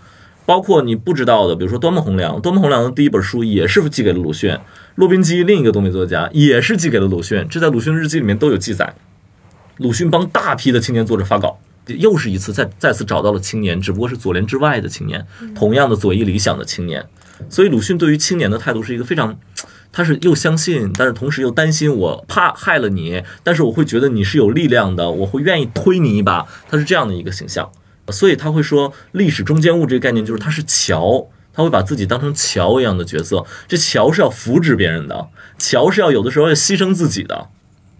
[0.45, 4.55] 包括你不知道的，比如说端木蕻良，端木蕻良的第一本书也是寄给了鲁迅，
[4.93, 8.93] 骆宾基另一个东北作家也是寄给了鲁迅，这在鲁迅日记里面都有记载。
[9.77, 15.25] 鲁迅帮大批的青年作者发稿，又是一次再再次找到了青年，只不过是左联之外的青年，
[15.55, 17.03] 同样的左翼理想的青年。
[17.49, 19.37] 所以鲁迅对于青年的态度是一个非常，
[19.91, 27.71] 他是又相信，但是同时又担心我怕害了你，但是我会觉得你是有力量的，我会愿意推你一把，他是这样的一个形象。
[28.09, 33.45] 所以他会说，历史中间物这个概念就是他是桥，他会把自己当成桥一样的角色。
[33.67, 37.47] 这桥是要扶植别人的，桥是要有的时候要牺牲自己的。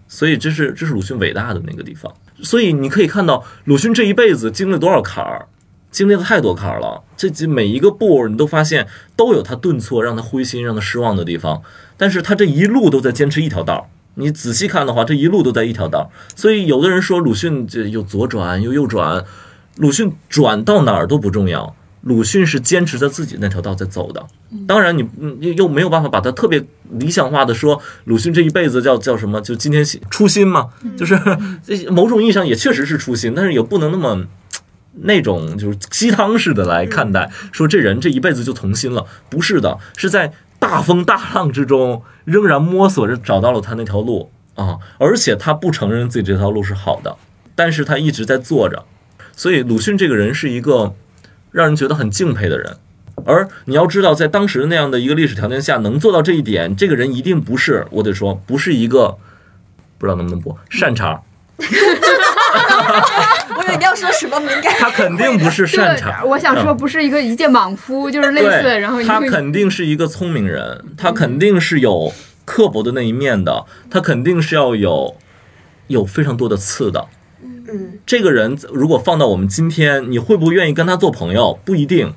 [0.06, 2.14] 所以这是这是鲁迅伟大的那个地方。
[2.42, 5.48] 所以你可以看到，鲁迅这一辈子经历了多少坎儿，
[5.96, 7.02] 经历了太多坎儿了。
[7.16, 8.86] 这几每一个步你都发现
[9.16, 11.62] 都有他顿挫，让他灰心，让他失望的地方。
[11.96, 13.84] 但是他这一路都在坚持一条道儿。
[14.16, 16.06] 你仔细看的话，这一路都在一条道儿。
[16.34, 19.24] 所以有的人说鲁迅这又左转又右转。
[19.76, 24.22] 鲁迅转到哪儿都不重要，鲁迅是坚持着自己那条道在走的。
[24.66, 25.06] 当然你，
[25.40, 29.40] 你又没有办法把他特别理想化的说，鲁迅这一辈子叫叫什么？
[29.40, 31.18] 就今天初心嘛，就是
[31.90, 34.26] 某种意义上也确实是初心，但是也不能那么
[35.02, 39.06] 那种就是鸡汤式的来看待，说这人这一辈子就从心了。
[39.28, 47.16] 不是的，是在大风大浪之中仍然摸索着找到了他那条路啊，而且他不承认自己这条路是好的，
[47.54, 48.84] 但是他一直在做着。
[49.34, 50.94] 所以鲁迅这个人是一个
[51.50, 52.78] 让人觉得很敬佩的人，
[53.26, 59.18] 而你要知道，在当时那样的一个历史条件下，能做到这一点，这个人一定不是，我得说，不是一个
[59.98, 61.20] 不知道能不能播善茬。
[63.56, 66.26] 我以为你要说什么敏感，他肯定不是擅长。
[66.26, 72.12] 我想说，不是一个一介莽夫，就是类似，然后他肯定是一个聪明人，他肯定是有
[72.44, 75.16] 刻薄的那一面的，他肯定是要有
[75.88, 77.06] 有非常多的刺的。
[77.42, 81.58] 嗯，这个人如果放到我们今天，你会不会愿意跟他做朋友？
[81.64, 82.14] 不一定，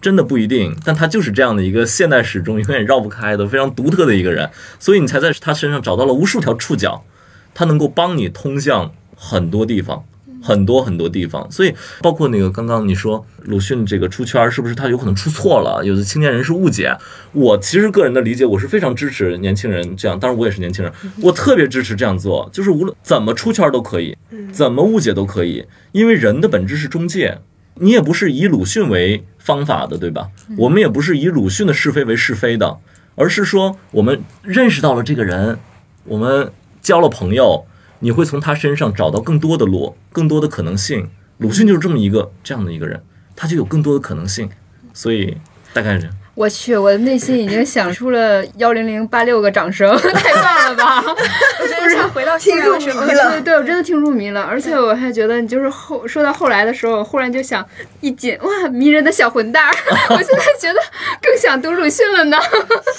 [0.00, 0.74] 真的不一定。
[0.84, 4.48] 但他就是这样的一个现代史中永远绕不开的非常独特的一个人，
[4.78, 7.04] 所以你才在他身上找到了无数条触角，
[7.52, 10.04] 他能够帮你通向很多地方。
[10.42, 15.82] 很多很多地方，所以包括那个刚刚你说鲁迅这个出圈是不是他有可能出错了？
[15.84, 16.96] 有的青年人是误解。
[17.32, 24.16] 我其实个人的理解，我是非常支持年轻人这样，当然我也是年轻人，我特别支持这样做，就是无论怎么出圈都可以，
[24.52, 27.38] 怎么误解都可以，因为人的本质是中介，
[27.76, 30.28] 你也不是以鲁迅为方法的，对吧？
[30.58, 32.78] 我们也不是以鲁迅的是非为是非的，
[33.16, 35.58] 而是说我们认识到了这个人，
[36.04, 37.66] 我们交了朋友。
[38.00, 41.08] 你会从他身上找到更多的路，更多的可能性。
[41.38, 43.02] 鲁迅就是这么一个这样的一个人，
[43.34, 44.48] 他就有更多的可能性。
[44.92, 45.36] 所以
[45.72, 46.10] 大概是。
[46.36, 51.02] 我去，我的内心已经想出了幺零零八六个掌声， 太棒了吧！
[51.02, 53.30] 我真的想回到听入迷了。
[53.30, 57.66] 对，对我真的听入迷了，而且我还觉得，你就是后说到后来的时候，我忽然就想
[58.02, 59.72] 一紧，哇，迷人的小混蛋儿！
[60.14, 60.78] 我现在觉得
[61.22, 62.36] 更想读鲁迅了呢。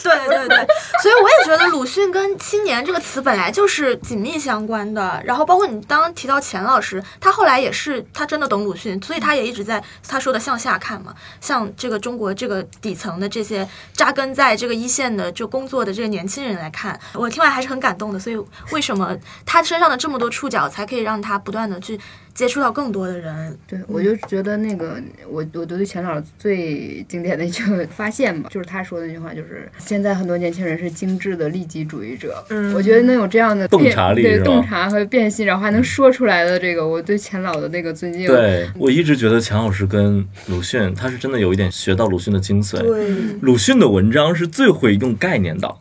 [0.04, 0.58] 对对对，
[1.04, 5.22] 所以我也觉得鲁迅跟青年这个词本来就是紧密相关的。
[5.24, 13.27] 然后包括你刚刚提到钱老师，他后来也是他真的懂鲁迅，所以他也一直在他说的向下看嘛，像这个中国这个底层的。
[13.28, 18.20] 这些扎根在这个一线的就工作的这个年轻人来看，我听完还是很感动的。
[18.20, 18.38] 所以
[18.72, 19.16] 为什么
[19.46, 22.00] 他身上的这么多触角，才可以让他不断的去
[22.38, 23.58] 接触到更多的人？
[23.66, 32.46] 对，我就觉得那个我我对钱老最经典的一句发现吧，就是他说的那句话，就是现在很多年轻人是精致的利己主义者。
[32.52, 38.28] 嗯，我觉得能有这样的洞察力，对洞察和辨析，然后还能说出来的这个，我对钱老的那个尊敬。
[38.28, 42.78] 对我一直觉得钱老师跟鲁迅，他是真的有一点学到鲁迅的精髓。
[42.84, 43.16] 对。
[43.42, 45.76] 鲁迅的文章是最会用概念的，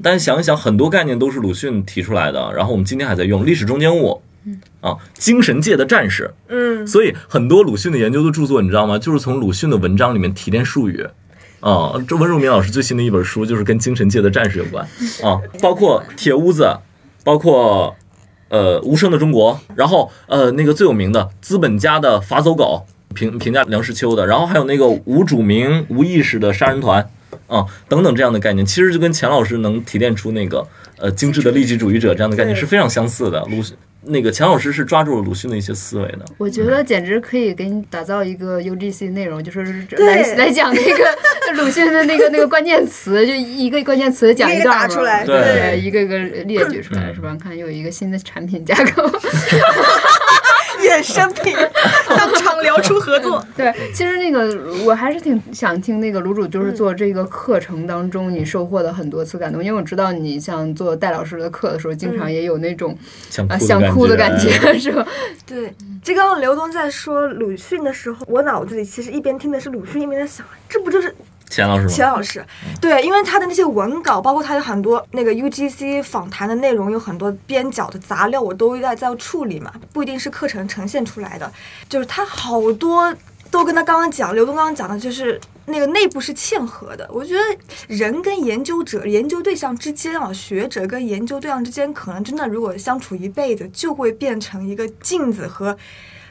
[0.00, 4.22] 但想一想，很多概念都是鲁迅提出来的，然后我们今天还在用历史中间物，
[4.86, 8.98] 啊，精神界的战士，嗯，所以很多鲁迅的研究的著作，你知道吗？
[8.98, 11.04] 就是从鲁迅的文章里面提炼术语，
[11.60, 14.86] 啊，这温如明老师最新的一本书就是跟精神界的战士有关，
[15.24, 16.78] 啊，包括铁屋子，
[17.24, 17.96] 包括
[18.48, 22.86] 呃无声的中国，然后呃那个最有名的资本家的法走狗。
[23.14, 27.08] 评评价梁实秋的，然后还有那个无主名无意识的杀人团，
[27.46, 30.66] 啊等等这样的概念，其实就跟钱老师能提炼出那个
[30.98, 33.40] 呃精致的利己主义者这样的概念是非常相似的。
[33.50, 33.76] 鲁迅
[34.08, 36.24] 那个钱老师是抓住了鲁迅的一些思维的。
[36.38, 39.64] 我觉得简直可以给你打造一个 UGC 内容，就是
[39.98, 41.04] 来来讲那个
[41.60, 47.36] 鲁迅的那个那个关键词，就一个关键词讲一段嘛，对，一个个列举出来是吧？
[47.42, 49.10] 看又有一个新的产品架构。
[51.02, 51.56] 生品。
[52.08, 53.44] 当场聊出合作。
[53.56, 62.96] 对，其实那个我还是挺想听那个卢主，就是做这个课程当中你收获的很多次感动，因为我知道你像做戴老师的课的时候，经常也有那种
[63.48, 65.06] 啊想哭的感感觉， 是吧？
[65.46, 65.72] 对，
[66.02, 71.14] 这刚刚刘东在说鲁迅的时候，我脑子里其实一边听的是鲁迅，一边在想，这不就是
[71.48, 71.88] 钱老师？
[71.88, 72.44] 钱老师？
[72.80, 81.50] 对，因为他的那些文稿，包括他有很多那个 UGC 访谈的内容，有很多边角的杂料，我都在在处理嘛，不一定是课程呈现出来的，
[81.88, 83.14] 就是他好多
[83.50, 87.08] 都跟他刚刚讲，刘东刚刚讲的，就是那个内部是嵌合的。
[87.12, 87.40] 我觉得
[87.86, 95.76] 人跟研究者、研究对象之间啊，学者跟研究对象之间，可能真的如果相处一辈子，就会变成一个镜子和。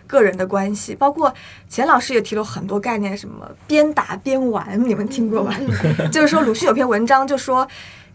[0.07, 1.33] 个人的关系，包括
[1.67, 5.55] 钱老师也提了很多概念，什么边打边玩，你们听过吧？
[6.11, 7.67] 就是说鲁迅有篇文章就说，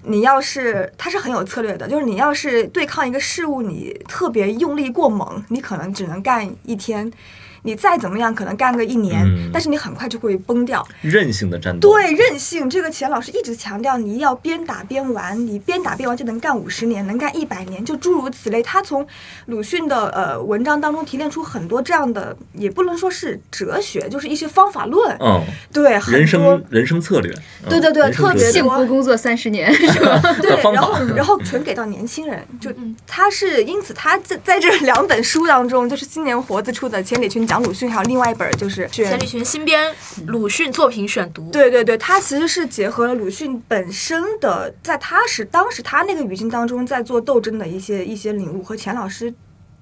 [0.02, 7.10] 你要是他是很有策略的，就是你要是对抗一个事物，你特别用力过猛，你可能只能干一天，
[7.62, 10.86] 你再怎么样可能干个一年，嗯但是你很快就会崩掉。
[11.02, 11.90] 韧性的战斗。
[11.90, 18.62] 对韧性，这个钱老师一直强调，你要边打边玩，你边打边玩就能干五十年，能干一百年，就诸如此类。
[18.62, 19.06] 他从
[19.46, 25.16] 鲁迅的呃文章当中提炼出很多这样的，也不能说是哲学，就是一些方法论。
[25.20, 25.42] 嗯，
[25.72, 27.32] 对，很人多生人生策略。
[27.64, 30.20] 嗯对对对特别幸福工作三十年，是吧？
[30.40, 32.72] 对， 然后然后全给到年轻人，就
[33.06, 39.92] 他是因此他在在这两本书当中，就是今年活字出的《千里群讲鲁迅》，还有另外一本就是钱理群新编
[40.28, 49.34] 鲁迅作品选读，对对对，他其实是结合了鲁迅本身的，在他是当时他那个语境当中在做斗争的一些一些领悟，和钱老师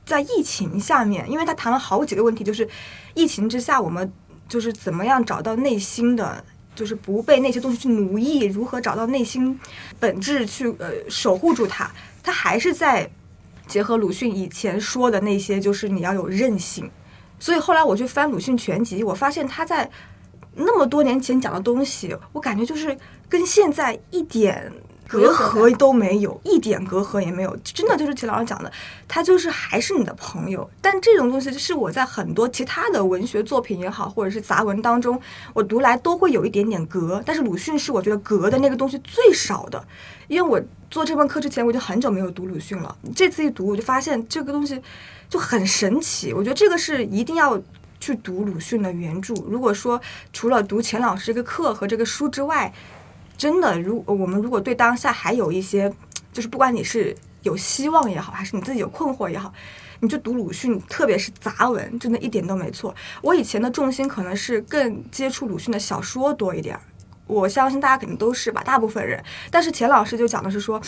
[0.06, 2.66] 在疫情下面，因为他谈了好几个问题，就是
[3.12, 4.10] 疫情之下我们
[4.48, 6.42] 就是怎么样找到内心的。
[6.74, 9.58] 就是不被那些东西去奴役，如何找到内心
[9.98, 11.90] 本质去呃守护住它？
[12.22, 13.10] 他还是在
[13.66, 16.88] 结合鲁迅以前说的那些，就是你要有韧性。
[17.38, 19.90] 所以后来我去翻鲁迅全集，我发现他在
[20.54, 22.96] 那么多年前讲的东西，我感觉就是
[23.28, 24.72] 跟现在一点
[25.06, 28.70] 隔阂都没有，一点隔阂也没有，真的就是齐老师讲的，
[29.06, 30.68] 他就是还是你的朋友。
[30.82, 35.18] 但这种东西是我在很多其他的文学作品也好，或者是杂文当中，
[35.54, 39.82] 我读来都会有一点点隔，但是鲁迅是我觉得隔的那个东西最少的，
[40.26, 40.60] 因为我
[40.90, 44.78] 做这门课之前，我就很久没有读鲁迅了，这次一读，我就发现这个东西
[45.28, 47.60] 就很神奇，我觉得这个是一定要。
[48.00, 49.34] 去读鲁迅的原著。
[49.48, 50.00] 如果说
[50.32, 52.72] 除了读钱老师这个课和这个书之外，
[53.36, 55.92] 真的，如我们如果对当下还有一些，
[56.32, 57.12] 就是不管你是
[57.42, 59.52] 有希望也好，还是你自己有困惑也好，
[59.98, 62.94] 你就读鲁迅，特别是杂文，真的一点都没错。
[63.20, 66.78] 我以前的重心可能是更接触鲁迅的小说多一点，
[67.26, 69.20] 我相信大家肯定都是吧，大部分人。
[69.50, 70.80] 但是钱老师就讲的是说。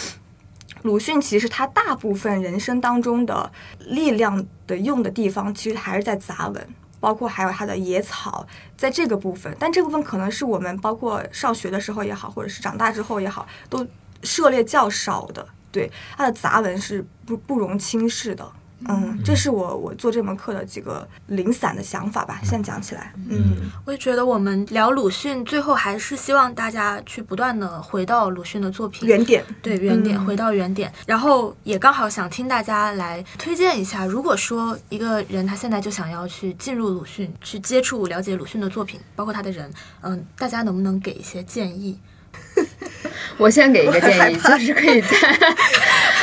[0.83, 3.51] 鲁迅其实他大部分人生当中的
[3.81, 6.69] 力量的用的地方，其实还是在杂文，
[6.99, 9.55] 包括还有他的野草，在这个部分。
[9.59, 13.87] 但这部分可能是我们包括上学的时候也好，或者是长大之后也好，都
[14.23, 15.47] 涉猎较少的。
[15.73, 18.51] 对他的杂文是不不容轻视的。
[18.89, 22.41] 嗯，这是我我做这门课的几个零散的想法吧。
[22.43, 29.45] 现在讲起来，嗯，我也觉得我们聊鲁迅，最后还是希望大家去不断的回到鲁迅的作品原点。
[29.63, 30.91] 对原点，嗯回到原点。
[31.07, 39.71] 然后也刚好想听大家来推荐一下，如果说一个人他现在就想要去进入鲁迅，去接触了解鲁迅的作品，包括他的人，
[40.01, 41.99] 嗯，大家能不能给一些建议？
[43.37, 45.17] 我先给一个建议，就是可以在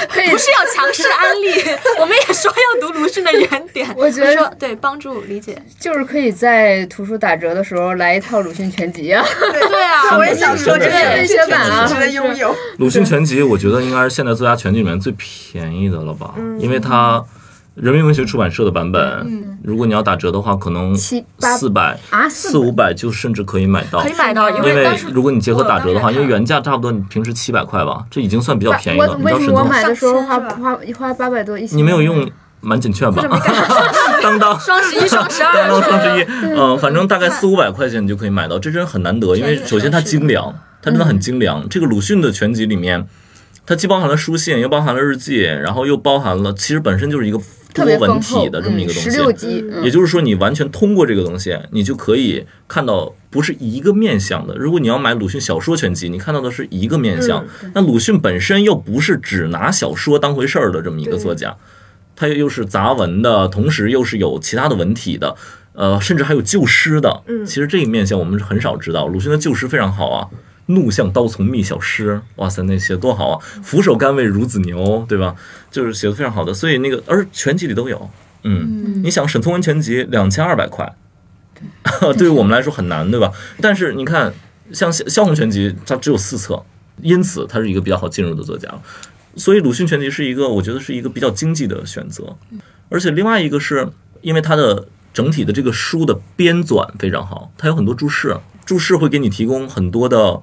[0.07, 1.51] 不是要强势安利，
[1.99, 3.87] 我们也说要读鲁迅的原点。
[3.95, 5.61] 我觉得说对帮助理解。
[5.79, 12.55] 就是可以在图书打折的时候来一套鲁迅全集啊，对啊，我也想说这个文学版啊值得拥有。
[12.77, 16.33] 鲁迅全集，我觉得应该是现在作家全集里面最便宜的了吧？
[16.37, 17.23] 嗯因为它
[17.80, 24.13] 人民文学出版社的版本，如果你要打折的话，可能七八四百啊四五百就甚至可以买到可以。
[24.17, 29.15] 买到，因因为如果你结合打折的话，因为原价差不多你平时七百块吧，这已经算比较便宜了。
[29.17, 29.63] 为什么我？
[29.63, 31.55] 买的时候花花花八百多？
[31.59, 32.28] 你没有用
[32.61, 33.23] 满减券吧？
[34.23, 34.57] 当当。
[34.59, 36.25] 双十一、双十当二当双十一，
[36.57, 40.51] 嗯，反正大概四五百块钱你就可以买到，这真很难得，因为首先它精良，
[40.82, 41.69] 它真的很精良。
[41.69, 43.07] 这个鲁迅的全集里面，
[43.68, 47.38] 它既包含了书信，又包含了日记，然后又包含了，其实本身就是一个
[47.74, 49.18] 多文体的这么一个东十西。
[49.18, 54.55] 六集，嗯也就是说，你完全通过这个东西，你就可以看到不是一个面相的。
[54.55, 57.45] 如果你要买鲁迅小说全集，你看到的是一个面相。
[57.76, 61.57] 那鲁迅本身又不是只拿小说当回事儿的这么一个作家，
[62.15, 65.36] 他又是杂文的，同时又是有其他的文体的，
[65.74, 67.22] 呃，甚至还有旧诗的。
[67.28, 69.07] 嗯其实这一面相我们是很少知道。
[69.07, 70.30] 鲁迅的旧诗非常好啊。
[70.68, 73.39] 怒向刀丛觅小诗，哇塞，那写得多好啊！
[73.63, 75.36] 俯首甘为孺子牛，对吧？
[75.72, 78.09] 就是写的非常好的，所以那个而全集里都有，
[78.43, 80.95] 嗯，你想《沈从文全集》两千二百块，
[82.18, 83.32] 对于我们来说很难，对吧？
[83.61, 84.34] 但是你看，
[84.72, 86.63] 像萧萧红全集，它只有四册，
[87.01, 88.70] 因此它是一个比较好进入的作家。
[89.36, 92.36] 所以鲁迅全集是一个，我觉得是一个比较经济的选择。
[92.89, 93.88] 而且另外一个是
[94.22, 100.41] 因为它的整体的这个书的编纂非常好，它有很多注释，注释会给你提供很多的，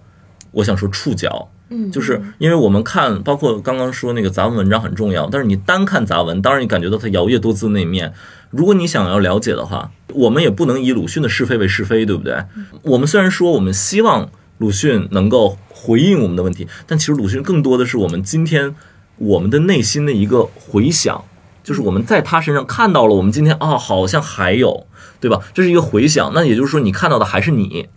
[0.55, 1.49] 我想说触角。
[1.71, 8.13] 嗯，就是因为我们看，包括刚刚说那个杂文文章很重要，但是你单看杂文，当然你感觉到它摇曳多姿那一面。
[8.51, 12.45] 如果你想要了解的话，我们也不能以鲁迅的是非为是非，对不对？
[12.83, 14.29] 我们虽然说我们希望
[14.59, 18.75] 鲁迅能够回应我们的问题，但其实鲁迅更多的是我们今天
[19.17, 21.25] 我们的内心的一个回响，
[21.65, 24.87] 就是我们在他身上看到了我们今天啊，好像还有，
[25.19, 25.41] 对吧？
[25.55, 27.89] 这是一个回响，那也就是说你看到的还是你。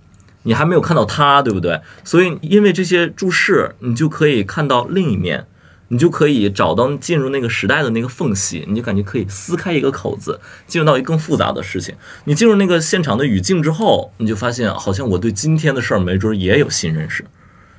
[0.43, 1.81] 你还没有看到他，对不对？
[2.03, 5.45] 所以因为这些注释，你就可以看到另一面，
[5.89, 11.95] 你就可以找到进入那个时代的那个缝隙，你就感觉可以撕开一个口子，进入到一个更复杂的事情。
[12.25, 17.25] 你进入那个现场的语境之后，你就发现好像我对今天的事儿没准也有新认识。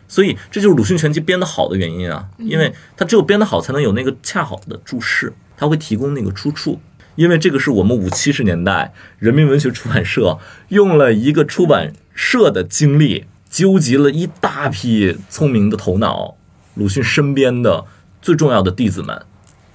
[0.07, 6.81] 所以这就是鲁迅全集编得好的原因啊，因为它只有编得好，才能有那个恰好的注释，它会提供那个出处。
[7.15, 10.39] 因为这个是我们五七十年代人民文学出版社
[10.69, 16.35] 用了一个出版社的经历，纠集了一大批聪明的头脑，
[16.75, 17.85] 鲁迅身边的
[18.21, 19.23] 最重要的弟子们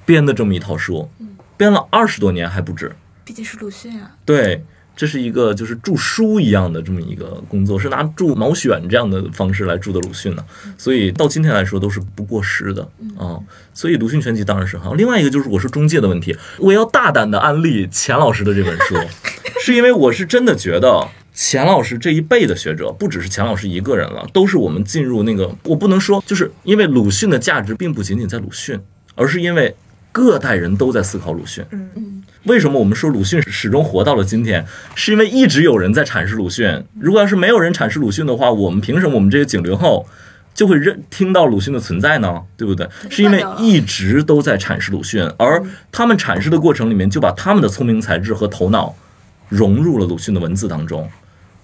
[0.05, 1.09] 编的这么一套书，
[1.55, 2.93] 编了二十多年还不止。
[3.23, 4.11] 毕竟是鲁迅啊。
[4.25, 4.61] 对，
[4.93, 10.45] 这是一个就是著书一样的这么一个工作，是拿著毛选这样的方式来著的鲁迅的，
[10.77, 12.83] 所以到今天来说都是不过时的
[13.17, 13.39] 啊。
[13.73, 14.95] 所以鲁迅全集当然是好。
[14.95, 18.97] 另外一个就是我是中介的问题，我要大胆的安利钱老师的这本书，
[19.63, 28.79] 是因为我是真的觉得钱老师这一辈的学者，不只是钱老师一个人了，都是我们进入那个，我不能说就是因为鲁迅的价值并不仅仅在鲁迅，
[29.15, 29.75] 而是因为
[30.11, 31.65] 各代人都在思考鲁迅。
[31.71, 34.65] 嗯嗯为什么我们说鲁迅始终活到了今天？
[34.95, 36.83] 是因为一直有人在阐释鲁迅。
[36.99, 40.05] 如果要是没有人阐释鲁迅的话，我们凭什么我们这些九零后
[40.53, 42.41] 就会认听到鲁迅的存在呢？
[42.57, 42.85] 对不对？
[43.09, 48.93] 是因为一直都在阐释鲁迅，而他们阐释的过程里面，就把他们的聪明才智和头脑
[49.47, 51.09] 融入了鲁迅的文字当中，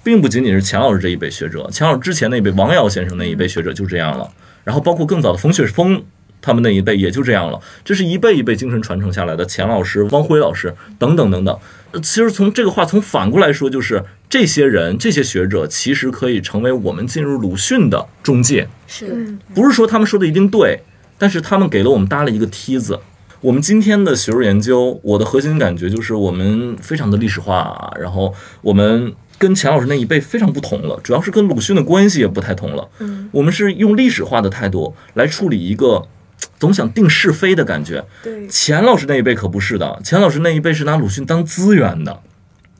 [0.04, 4.30] 并不仅仅是钱老师这一辈学者，钱老师之前那一辈王瑶先生那一辈学者就这样了，
[4.64, 6.04] 然后包括更早的冯雪峰。
[6.42, 9.46] 他们那一辈也就这样了，这是一辈一辈精神传承下来的。
[9.46, 11.60] 钱老师、汪辉老师等等等等。
[11.92, 18.70] 呃其实从这个话从反过来说，就是这些人、这些学者，其实可以成为我们进入鲁迅的中介。
[18.88, 20.82] 是，不是说他们说的一定对，
[21.18, 23.02] 但是他们给了我们搭了一个梯子。
[23.42, 32.88] 我们今天的学术研究，我的核心感觉就是我们非常的历史化，然后我们跟钱老师那一辈非常不同了，主要是跟鲁迅的关系也不太同了。
[33.00, 36.06] 嗯，我们是用历史化的态度来处理一个
[36.60, 38.06] 总想定是非的感觉。
[38.22, 42.22] 对，钱老师那一辈可不是的，钱老师那一辈是拿鲁迅当资源的，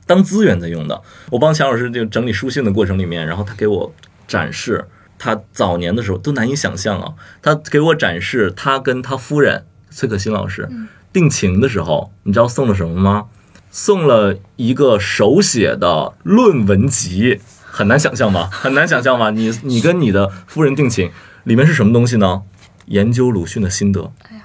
[0.06, 1.00] 当资源在用的。
[1.30, 3.92] 我帮钱老师就整理书信的过程里面，然后他给我
[4.28, 4.86] 展示
[5.18, 10.68] 他早年的时候都难以想象啊，他给我展示他跟他夫人崔可欣老师
[11.12, 13.26] 定情的时候，你知道送了什么吗？
[13.70, 18.48] 送了一个手写的论文集，很难想象吧？
[18.52, 19.30] 很难想象吧？
[19.30, 21.10] 你你跟你的夫人定情，
[21.44, 22.42] 里面是什么东西呢？
[22.86, 24.12] 研究鲁迅的心得。
[24.28, 24.42] 哎呀，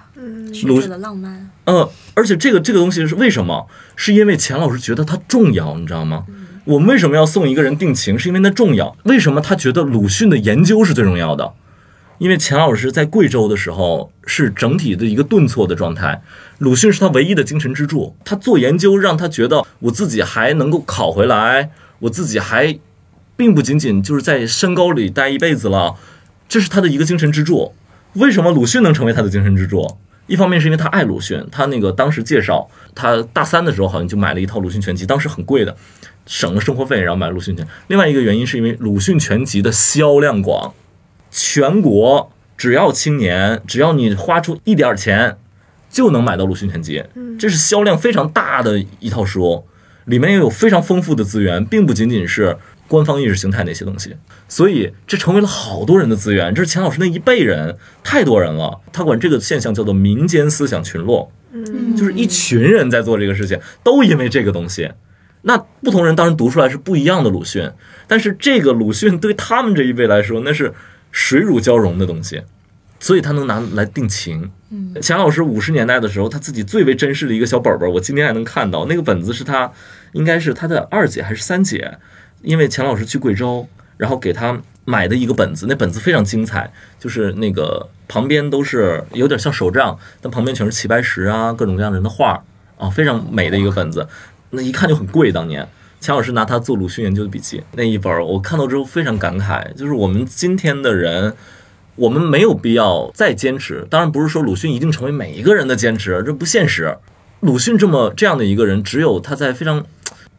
[0.66, 1.50] 鲁迅的浪漫。
[1.66, 3.68] 呃，而且这个这个东西是为什么？
[3.96, 6.26] 是因为钱老师觉得它重要，你知道吗？
[6.66, 8.18] 我们为什么要送一个人定情？
[8.18, 8.96] 是因为它重要。
[9.06, 11.54] 为什么他觉得鲁迅的研究是最重要的？
[12.18, 16.22] 因为钱老师在贵州的时候是整体的一个顿挫的状态，
[16.60, 18.16] 鲁迅是他唯一的精神支柱。
[18.24, 22.80] 他做研究让他觉得我自己还能够考回来，我自己还
[23.36, 25.96] 并不仅仅就是在山沟里待一辈子了，
[26.48, 27.74] 这是他的一个精神支柱。
[28.14, 29.98] 为什么鲁迅能成为他的精神支柱？
[30.28, 35.76] 一方面是因为他爱鲁迅，他那个当时介绍他大三的时候好像就买了一套鲁迅全集，当时很贵的，
[36.26, 37.68] 省了生活费，然后买鲁迅全。
[37.88, 40.74] 另外一个原因是因为鲁迅全集的销量广，
[41.38, 45.36] 全国只要青年，只要你花出一点钱，
[45.90, 47.04] 就能买到鲁迅全集，
[47.38, 49.66] 这是销量非常大的一套书，
[50.06, 52.56] 里面也有非常丰富的资源，并不仅仅是
[52.88, 54.16] 官方意识形态那些东西，
[54.48, 56.56] 所以这成为了好多人的资源。
[56.56, 64.90] 这是钱老师那一辈人，太多人了，他管这个现象叫做民间思想群落，嗯就是一群人在做这个事情，都因为这个东西。
[65.42, 67.70] 那不同人当然读出来是不一样的鲁迅，
[68.08, 70.74] 但是这个鲁迅对他们这一辈来说，那是
[71.16, 72.44] 水乳交融的东西，
[73.00, 74.52] 所以他能拿来定情。
[74.70, 79.72] 嗯钱老师五十年代的时候，他自己最为珍视的一个小本本，我今天还能看到，那个本子是他
[80.12, 81.98] 应该是他的二姐还是三姐，
[82.42, 92.44] 因为钱老师去贵州，然后给他买的一个本子，那本子非常精彩，就是那个旁边都是有点像手账，但旁边全是齐白石啊各种各样人的画，
[92.78, 94.06] 啊，非常美的一个本子，
[94.50, 95.32] 那一看就很贵。
[95.32, 95.66] 当年
[96.00, 101.36] 钱老师拿他做鲁迅研究的笔记那一本儿，我看到之后非常感慨，就是我们今天的人。
[101.98, 106.98] 我们没有必要再坚持，当然不是说鲁迅一定成为每一个人的坚持，这不现实。
[107.40, 109.82] 鲁迅这么这样的一个人，只有他在非常，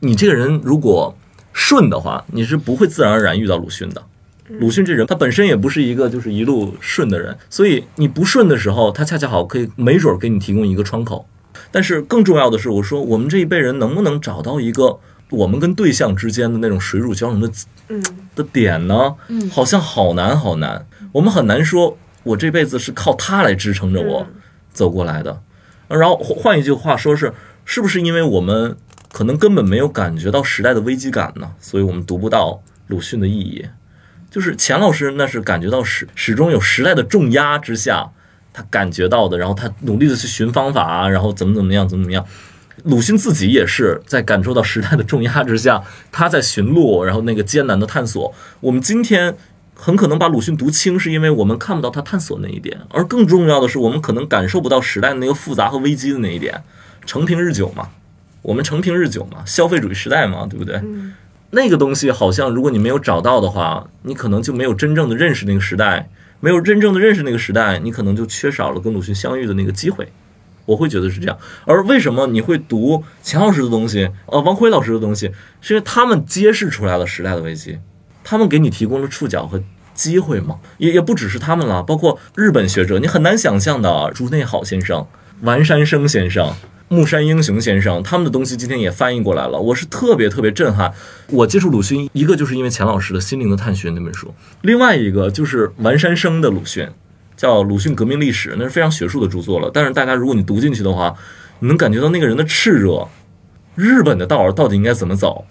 [0.01, 1.17] 你这个人如果
[1.55, 4.03] 顺的话，你是不会自然而然遇到鲁迅的。
[4.49, 11.27] 鲁迅这人，他本身也不是一个就是一路顺的人，所以你不顺的时候，他恰恰好可以没准儿给你提供一个窗口。
[11.73, 14.99] 但是更重要的是，我说我们这一辈人能不能找到一个
[15.31, 17.51] 我们跟对象之间的那种水乳交融的
[17.89, 18.03] 嗯，
[18.35, 19.15] 的点呢？
[19.29, 24.27] 嗯好像好难好难，我们很难说，我这辈子是靠他来支撑着我
[24.73, 25.43] 走过来的。
[25.89, 27.33] 然后换换一句话说是，
[27.65, 28.77] 是不是因为我们
[29.13, 31.53] 可能根本没有感觉到时代的危机感呢？
[31.61, 33.67] 所以我们读不到鲁迅的意义。
[34.29, 38.11] 就是钱老师那是感觉到始始终有时代的重压之下，
[38.53, 42.27] 他感觉到的，然后他努力的去寻方法，然后怎么怎么样，怎么怎么样。
[42.85, 48.33] 鲁迅自己也是在感受到时代的重压之下，他在寻路，然后那个艰难的探索。
[48.61, 49.37] 我们今天
[49.75, 56.63] 很可能把鲁迅读轻，是因为我们看不到他探索那一点，而更重要的是，我们可能感受不到时代的那个复杂和危机的那一点。
[57.05, 57.91] 承平日久嘛，
[58.43, 60.81] 我们承平日久嘛，消费主义时代嘛，对不对？
[61.51, 66.09] 那个东西好像，如果你没有找到的话，你可能就没有真正的认识那个时代，
[66.41, 70.09] 没有真正的认识那个时代，你可能就缺少了跟鲁迅相遇的那个机会。
[70.67, 71.39] 我会觉得是这样。
[71.65, 77.79] 而为什么你会读钱老师的东西，呃，王辉老师的东西，是因为他们揭示出来了时代的危机，
[78.23, 79.63] 他们给你提供了触角和
[79.95, 80.57] 机会嘛。
[80.77, 85.07] 也也不只是他们了，包括日本学者，你很难想象的竹内好先生、
[85.41, 86.55] 丸山生先生。
[86.89, 90.95] 木山英雄先生他们的东西今天也翻译过来了，我是特别特别震撼。
[91.31, 96.89] 我接触鲁迅，一个就是因为钱老师的《心灵的探寻》那本书，另外一个就是丸山生的鲁迅，
[97.37, 99.71] 叫《鲁迅革命历史》，那是非常学术的著作了。
[99.73, 101.15] 但是大家如果你读进去的话，
[101.61, 103.07] 你能感觉到那个人的炽热。
[103.75, 105.45] 日本的道儿到底应该怎么走？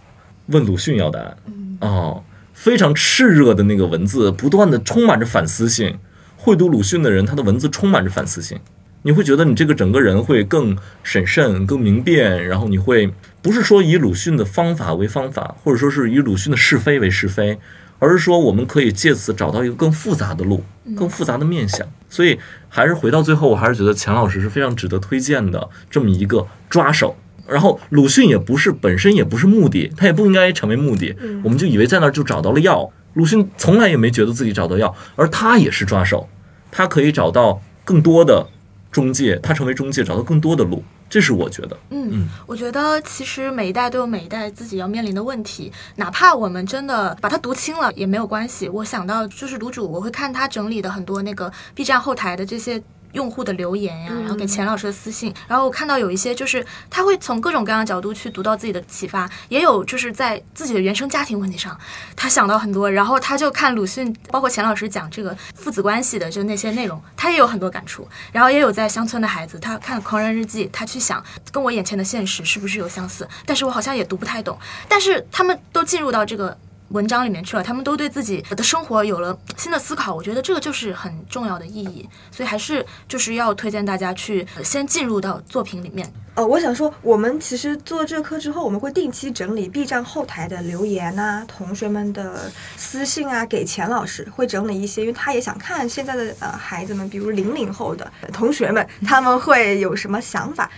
[0.48, 1.38] 问鲁迅要答案。
[1.82, 2.24] 哦，
[2.54, 6.00] 非常炽热的那个文字，不断的充满着反思性。
[6.36, 8.60] 会读鲁迅的人，他的文字充满着反思性。
[9.04, 13.14] 你会觉得你这个整个人会更审慎、更明辨，然后你会
[13.44, 17.60] 不是说以鲁迅的方法为方法，或者说是以鲁迅的是非为是非，
[18.00, 20.64] 而是说我们可以借此找到一个更复杂的路、
[20.96, 21.88] 更复杂的面相。
[22.10, 22.40] 所以
[22.70, 27.16] 还是回到最后，我还是觉得钱老师是非常值得推荐的这么一个抓手。
[27.48, 31.16] 然后鲁迅也不是本身也不是目的，他也不应该成为目的。
[31.44, 36.28] 我们就以为在那儿就找到了药，鲁迅从来也没觉得自己找到药，而他也是抓手，
[36.72, 38.48] 他可以找到更多的。
[38.92, 41.78] 中介，他成为中介，找到更多的路，这是我觉得。
[41.90, 48.68] 嗯，我觉得其实每一代都有每一代自己要面临的问题，哪怕我们真的把它读清了也没有关系。
[48.70, 52.82] 我想到就是卤主，我会看他整理的很多那个 B 站后台的这些。
[53.16, 61.76] 用户的留言呀，然后给钱老师的私信，然后我看到有一些就是他会从各种各样的角度去读到自己的启发，也有就是在自己的原生家庭问题上，
[62.16, 74.60] 他想到很多，然后他就看鲁迅，包括钱老师讲这个父子关系的就那些内容，他也有很多感触，然后也有在乡村的孩子，他看《狂人日记》，他去想跟我眼前的现实是不是有相似，但是我好像也读不太懂，
[74.90, 76.58] 但是他们都进入到这个。
[76.90, 86.12] 文章里面去了，他们都对自己的生活有了新的思考，我觉得这个就是很重要的意义，所以还是就是要推荐大家去先进入到作品里面。
[86.36, 100.70] 呃，我想说，我们其实做这课之后，我们会定期整理 B 站后台的留言啊，同学们的私信啊，给钱老师会整理一些，因为他也想看现在的呃孩子们，比如零零后的同学们，他们会有什么想法。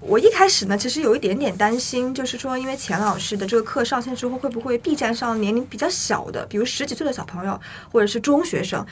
[0.00, 7.58] 我一开始呢，其实有一点点担心，就是说，因为钱老师的这个课上线之后，会不会 B 站上年龄比较小的，比如十几岁的小朋友，
[7.90, 8.84] 或者是中学生，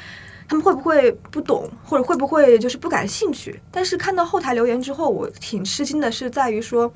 [0.48, 3.61] 他们会不会不懂，或者会不会就是不感兴趣？
[3.70, 6.92] 但是看到后台留言之后，我挺吃惊的，是在于说，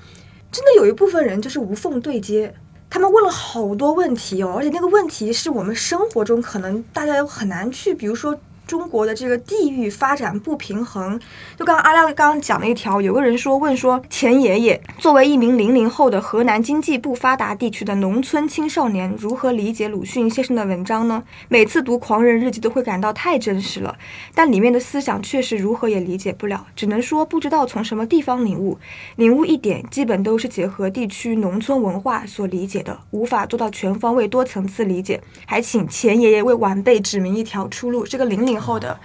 [0.50, 2.52] 真的有一部分人就是无缝对接，
[2.90, 8.36] 他们问了好多问题哦，而且那个问题是我们生活中可能大家又很难去，比如说。
[8.68, 11.18] 中国的这个地域发展不平衡，
[11.56, 21.24] 就刚刚阿亮刚刚讲了一条，有个人说问说钱爷爷作为一名零零后的河南经济不发达地区的农村青少年，如何理解鲁迅先生的文章呢？
[21.48, 23.96] 每次读《狂人日记》都会感到太真实了，
[24.34, 28.78] 但里面的思想确实如何也理解不了，只能说不知道从什么地方领悟，
[29.16, 35.18] 领悟一点基本都是结合地区农村文化所理解的，无法做到全方位多层次理解。
[35.46, 38.04] 还请钱爷爷为晚辈指明一条出路。
[38.04, 38.57] 这个零零。
[38.58, 38.98] 后的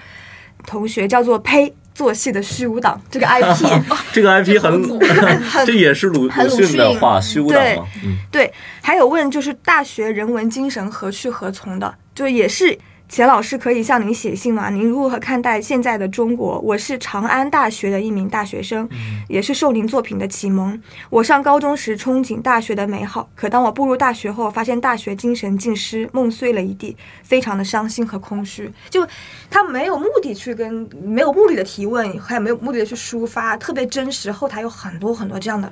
[0.65, 4.99] 同学叫做呸做戏的虚无党，这个 IP， 这个 IP 很，
[5.65, 7.85] 这也是鲁鲁迅的话，虚无党嘛。
[8.31, 8.51] 对，
[8.81, 12.77] 还有问就是大学人文精神何去何从的，就也是
[13.13, 14.71] 钱老师可以向您写信吗？
[14.71, 16.57] 您如何看待现在的中国？
[16.61, 18.89] 我是长安大学的一名大学生，
[19.29, 20.81] 也是受您作品的启蒙。
[21.11, 28.73] 我上高中时憧憬大学的美好，可当我步入大学后，发现大学精神尽失，梦碎了一地，非常的伤心和空虚。
[28.89, 29.07] 就
[29.47, 34.31] 他没有目的去跟没有目的的提问，还有没有目的的去抒发，特别真实。
[34.31, 35.71] 后台有很多很多这样的，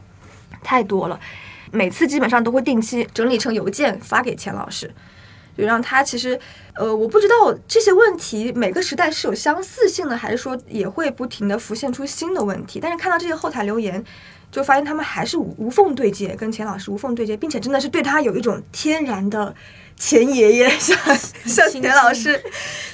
[0.62, 1.20] 太多了。
[1.72, 4.94] 每次基本上都会定期整理成邮件发给钱老师。
[5.62, 6.40] 就让他其实，
[6.74, 12.80] 呃，我不知道这些问题每个时代是有相似性的，还是说也会不停的浮现出新的问题。
[12.82, 14.04] 但是看到这些后台留言，
[14.52, 19.54] 就发现他们还是无无缝对接，跟钱老师无缝对接，并且真的是对他有一种天然的
[19.96, 20.98] 钱爷爷像
[21.46, 22.42] 像钱老师，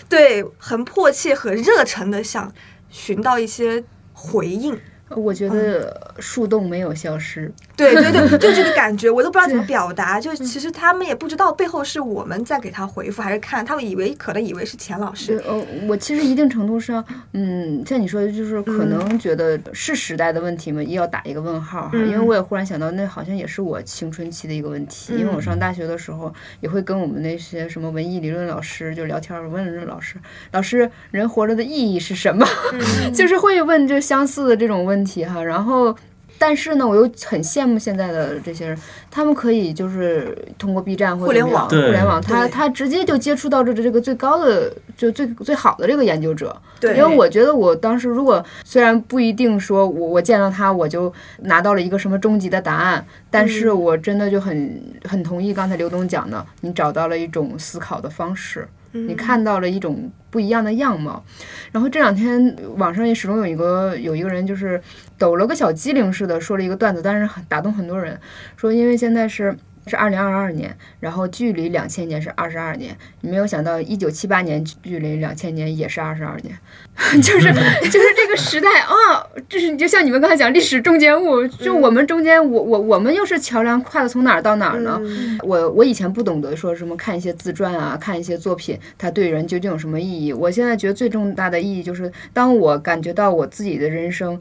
[0.10, 2.52] 对，很迫切和热忱的想
[2.90, 3.82] 寻到一些
[4.12, 4.78] 回应。
[5.10, 10.20] 我觉得树洞没有消失， 对对对，就这个感觉，我都不知道怎么表达。
[10.20, 15.42] 就其实他们也不知道背后是我们在给他回复，还是看他们以为可能以为是钱老师。
[15.48, 21.98] 呃，我其实一定程度上，嗯，像你说的，就是可能觉得是时代的问题嘛，也要打一个问号哈。
[21.98, 25.14] 因为我也忽然想到，那好像也是我青春期的一个问题。
[25.14, 30.16] 因为我上大学的时候，也会跟我们那些什么文艺理论老师就聊天，问问老师，
[30.52, 32.46] 老师，人活着的意义是什么？
[33.16, 34.97] 就是会问就相似的这种问。
[34.98, 35.96] 问题哈，然后，
[36.40, 38.78] 但是呢，我又很羡慕现在的这些人，
[39.12, 46.56] 他们可以就是通过 B 站或者互联网，互联网，他他直接就接触到这这个最高的，就最最好的这个研究者。
[46.80, 58.68] 对，因为我觉得我当时如果虽然不一定说我我见到他我就拿到了一个什么终极的答案，但是我真的就很很同意刚才刘东讲的，你找到了一种思考的方式。
[58.92, 61.24] 你看到了一种不一样的样貌，
[61.72, 64.82] 然后这两天网上也始终有一个有一个人就是
[65.18, 68.20] 抖了个小机灵似的说了一个段子，但是很打动很多人，
[68.56, 69.56] 说因为现在是。
[69.88, 72.96] 是二零二二年，然后距离两千年是二十二年。
[73.22, 76.58] 你没有想到，一九七八年距离两千年也是二十二年，
[77.22, 77.54] 就是
[77.90, 85.00] 就是这个时代啊，这是就像你们刚才讲历史中间物，就我们中间，我我我们又是桥梁，跨的从哪儿到哪儿呢？
[85.44, 90.34] 我我以前不懂得说什么看一些自传啊，看一些作品，它对人究竟有什么意义？
[90.34, 94.40] 我现在觉得最重大的意义就是，当我感觉到我自己的人生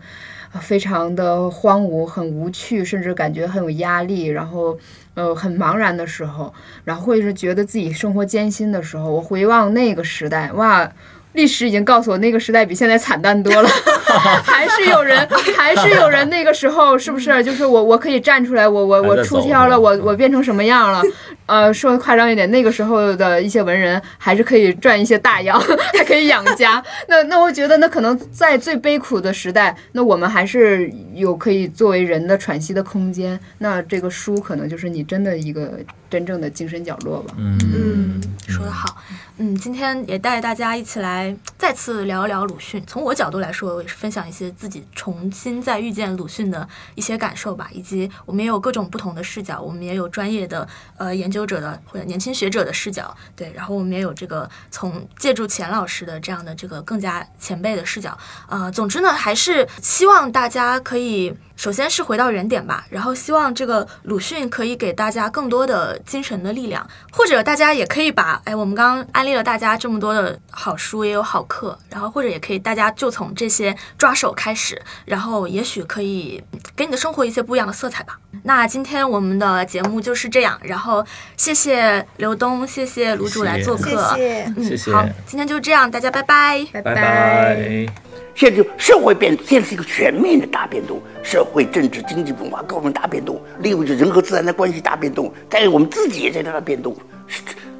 [0.60, 4.78] 非常的荒芜、很无趣，甚至感觉很有压力，然后。
[5.16, 10.88] 呃，很茫然的时候，然后或者是觉得自己生活艰辛的时候，我回望那个时代，哇，
[11.36, 13.68] 历史已经告诉我那个时代比现在惨淡多了，
[14.42, 17.44] 还是有人， 还是有人那个时候是不是？
[17.44, 21.02] 就是我，我可以站出来，我我我出挑了，我我变成什么样了？
[21.46, 25.60] 呃，说的夸张一点，那个时候的一些文人还是可以赚一些大洋，
[25.96, 26.82] 还可以养家。
[27.06, 33.38] 那那我觉得，那可能在最悲苦的时代，那我们还是有可以作为人的喘息的空间。
[33.58, 35.78] 那这个书可能就是你真的一个
[36.10, 37.34] 真正的精神角落吧。
[37.38, 38.96] 嗯，说得好。
[39.38, 42.82] 嗯，今天也带大家一起来再次聊一聊鲁迅。
[42.86, 58.16] 从我角度来说，我也是分享一些自己重新再遇见鲁迅的一些感受吧，以及我们也有各种不同的视角，我们也有专业的呃研究者的或者年轻学者的视角，对，然后我们也有这个从借助钱老师的这样的这个更加前辈的视角。
[58.48, 61.36] 呃，总之呢，还是希望大家可以。
[61.56, 76.42] 首先是回到原点吧，然后希望这个鲁迅可以给大家更多的精神的力量，或者大家也可以把，哎，我们刚刚安利了大家这么多的好书，也有好课，然后或者也可以大家就从这些抓手开始，然后也许可以
[76.74, 78.18] 给你的生活一些不一样的色彩吧。
[78.44, 81.04] 那今天我们的节目就是这样，然后
[81.36, 87.86] 谢谢刘东，谢谢卢主来做客，谢谢，嗯好，今天就这样，大家拜拜，拜拜。
[88.34, 93.40] 现在就社会变，现在是一个全面的大变动，社会、政治、经济、文化各方面大变动。
[93.60, 96.94] 另外，就人和自然的关系大变动，但是我们自己也在那变动，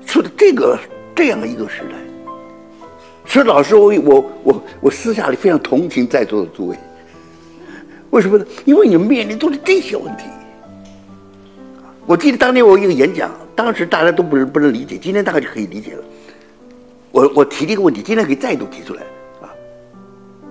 [0.07, 0.79] 说的这个
[1.17, 1.97] 这样的一个时代。
[3.25, 6.77] 所以，老师，我我我我私下里非常同情在座的诸位。
[8.11, 8.47] 为什么呢？
[8.65, 10.25] 因为你们面临都是这些问题。
[12.07, 16.05] 我记得当年我一个演讲，当时大家都不能不能理解，今天大概就可以理解了。
[17.11, 19.03] 我我提了一个问题，今天可以再度提出来
[19.43, 19.51] 啊。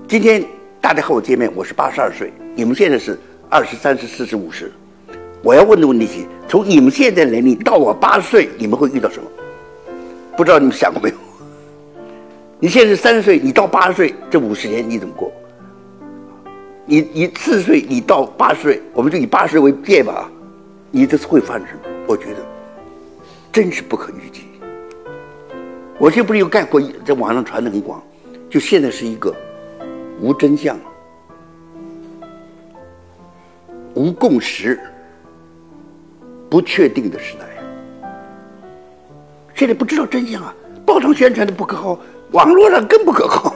[0.08, 0.44] 今天
[0.82, 3.18] 大家和我见面，我是八十二岁，你们现在是
[3.50, 4.70] 二十三、十四、十五十。
[5.42, 9.30] 我要问的问题是：从你们现在年龄到我八十岁，你们会遇到什么？
[10.36, 11.16] 不知道你们想过没有？
[12.60, 15.32] 你现在是三十岁，你到八十岁这五十年你怎么过？
[16.86, 20.30] 你你四十岁，你到八十岁，我们就以八十为界吧。
[20.92, 21.80] 你这次会发生什么？
[22.08, 22.38] 我觉得
[23.52, 24.44] 真是不可预计。
[25.98, 28.02] 我这不是有概括，在网上传的很广，
[28.50, 29.34] 就现在是一个。
[30.22, 30.80] 无真相，
[33.94, 34.80] 无共识，
[36.50, 37.55] 不确定的时代。
[39.56, 40.54] 现在不知道真相啊，
[40.86, 41.98] 报上宣传的不可靠，
[42.32, 43.56] 网络上更不可靠，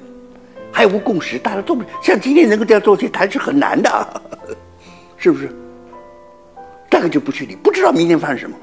[0.72, 4.22] 还无共识，大家做不像今天能够这样做去谈是很难的，
[5.18, 5.50] 是不是？
[6.88, 8.56] 这个就不确定，不知道明天发生什么。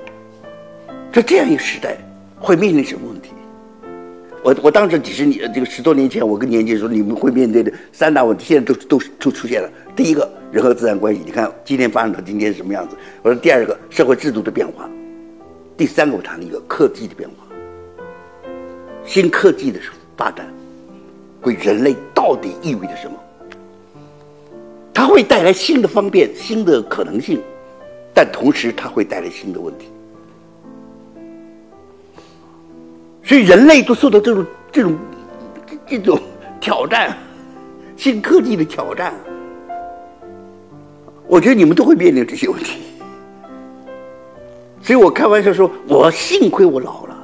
[1.11, 1.95] 在这样一个时代，
[2.39, 3.29] 会面临什么问题？
[4.43, 9.69] 我我当时几十年，这个十多年前，我跟年轻人说，你们会面对的三大问题，现在都都都出现了。
[9.95, 12.97] 第一个，人和自然关系，你看今天发展到今天什么样子？
[13.21, 14.89] 我说第二个，社会制度的变化。
[15.75, 17.35] 第三个，我谈了一个科技的变化，
[19.05, 19.79] 新科技的
[20.15, 20.45] 发展，
[21.41, 23.17] 为人类到底意味着什么？
[24.93, 27.41] 它会带来新的方便、新的可能性，
[28.13, 29.87] 但同时它会带来新的问题。
[33.23, 34.97] 所以人类都受到这种这种
[35.87, 36.21] 这种
[36.61, 37.17] 挑战，
[37.97, 39.13] 新科技的挑战。
[41.27, 42.81] 我觉得你们都会面临这些问题，
[44.83, 47.17] 所以我开玩笑说，我幸亏我老了，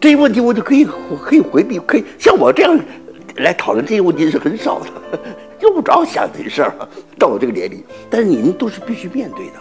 [0.00, 2.80] 这些问题我就可以我可以回避，可以像我这样
[3.36, 4.86] 来讨论这些问题是很少的，
[5.60, 6.74] 用不着想这事儿。
[7.18, 9.52] 到我这个年龄，但是你们都是必须面对的。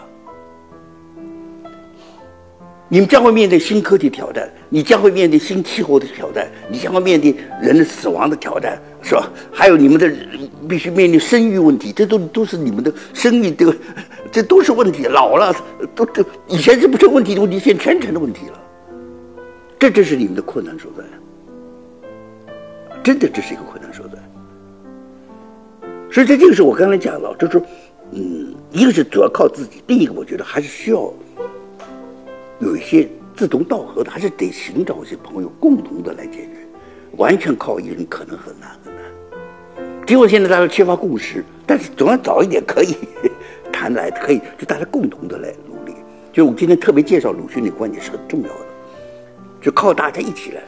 [2.91, 9.29] 你们将会面对新科技挑战，你将会面对新气候的挑战，你将会面对人的死亡的挑战，是吧？
[9.51, 10.09] 还有你们的
[10.67, 13.75] 必须面临生育问题，这都都是你们的生育这个，
[14.31, 15.05] 这都是问题。
[15.05, 15.55] 老了
[15.95, 18.59] 都都以前是不成问题的问题，现在全成了问题了。
[19.77, 21.03] 这正是你们的困难所在，
[23.03, 24.13] 真的这是一个困难所在。
[26.11, 27.61] 所以在这个时候，我刚才讲了，就是，
[28.11, 31.13] 嗯，一个是主要靠自己，另一个我觉得还是需要。
[32.59, 33.07] 有一些
[33.37, 36.49] 志同道合的，还是得寻找一些朋友，共同的来解决。
[37.15, 40.05] 完全靠一人可能很难很难。
[40.05, 42.97] 尽管现在大家缺乏共识，但是总要早一点可以
[43.71, 45.93] 谈来，可以就大家共同的来努力。
[46.31, 48.65] 就我今天特别介绍鲁迅的观点是很重要的，
[49.61, 50.61] 就靠大家一起来。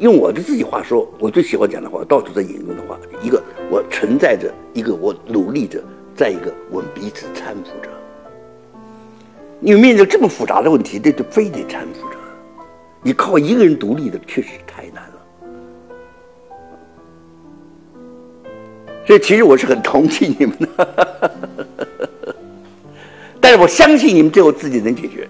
[0.00, 5.80] 用我的自己话说，我最喜欢讲的话，到处在引用的话，一个我存在着，一个我努力着，
[6.16, 7.88] 再一个我们彼此搀扶着。
[9.60, 12.16] 你面对这么复杂的问题，这就非得搀扶着。
[13.02, 15.13] 你靠一个人独立的，确实太难了。
[19.06, 21.30] 所以，其实我是很同情你们的，
[23.40, 25.28] 但是我相信你们最后自己能解决。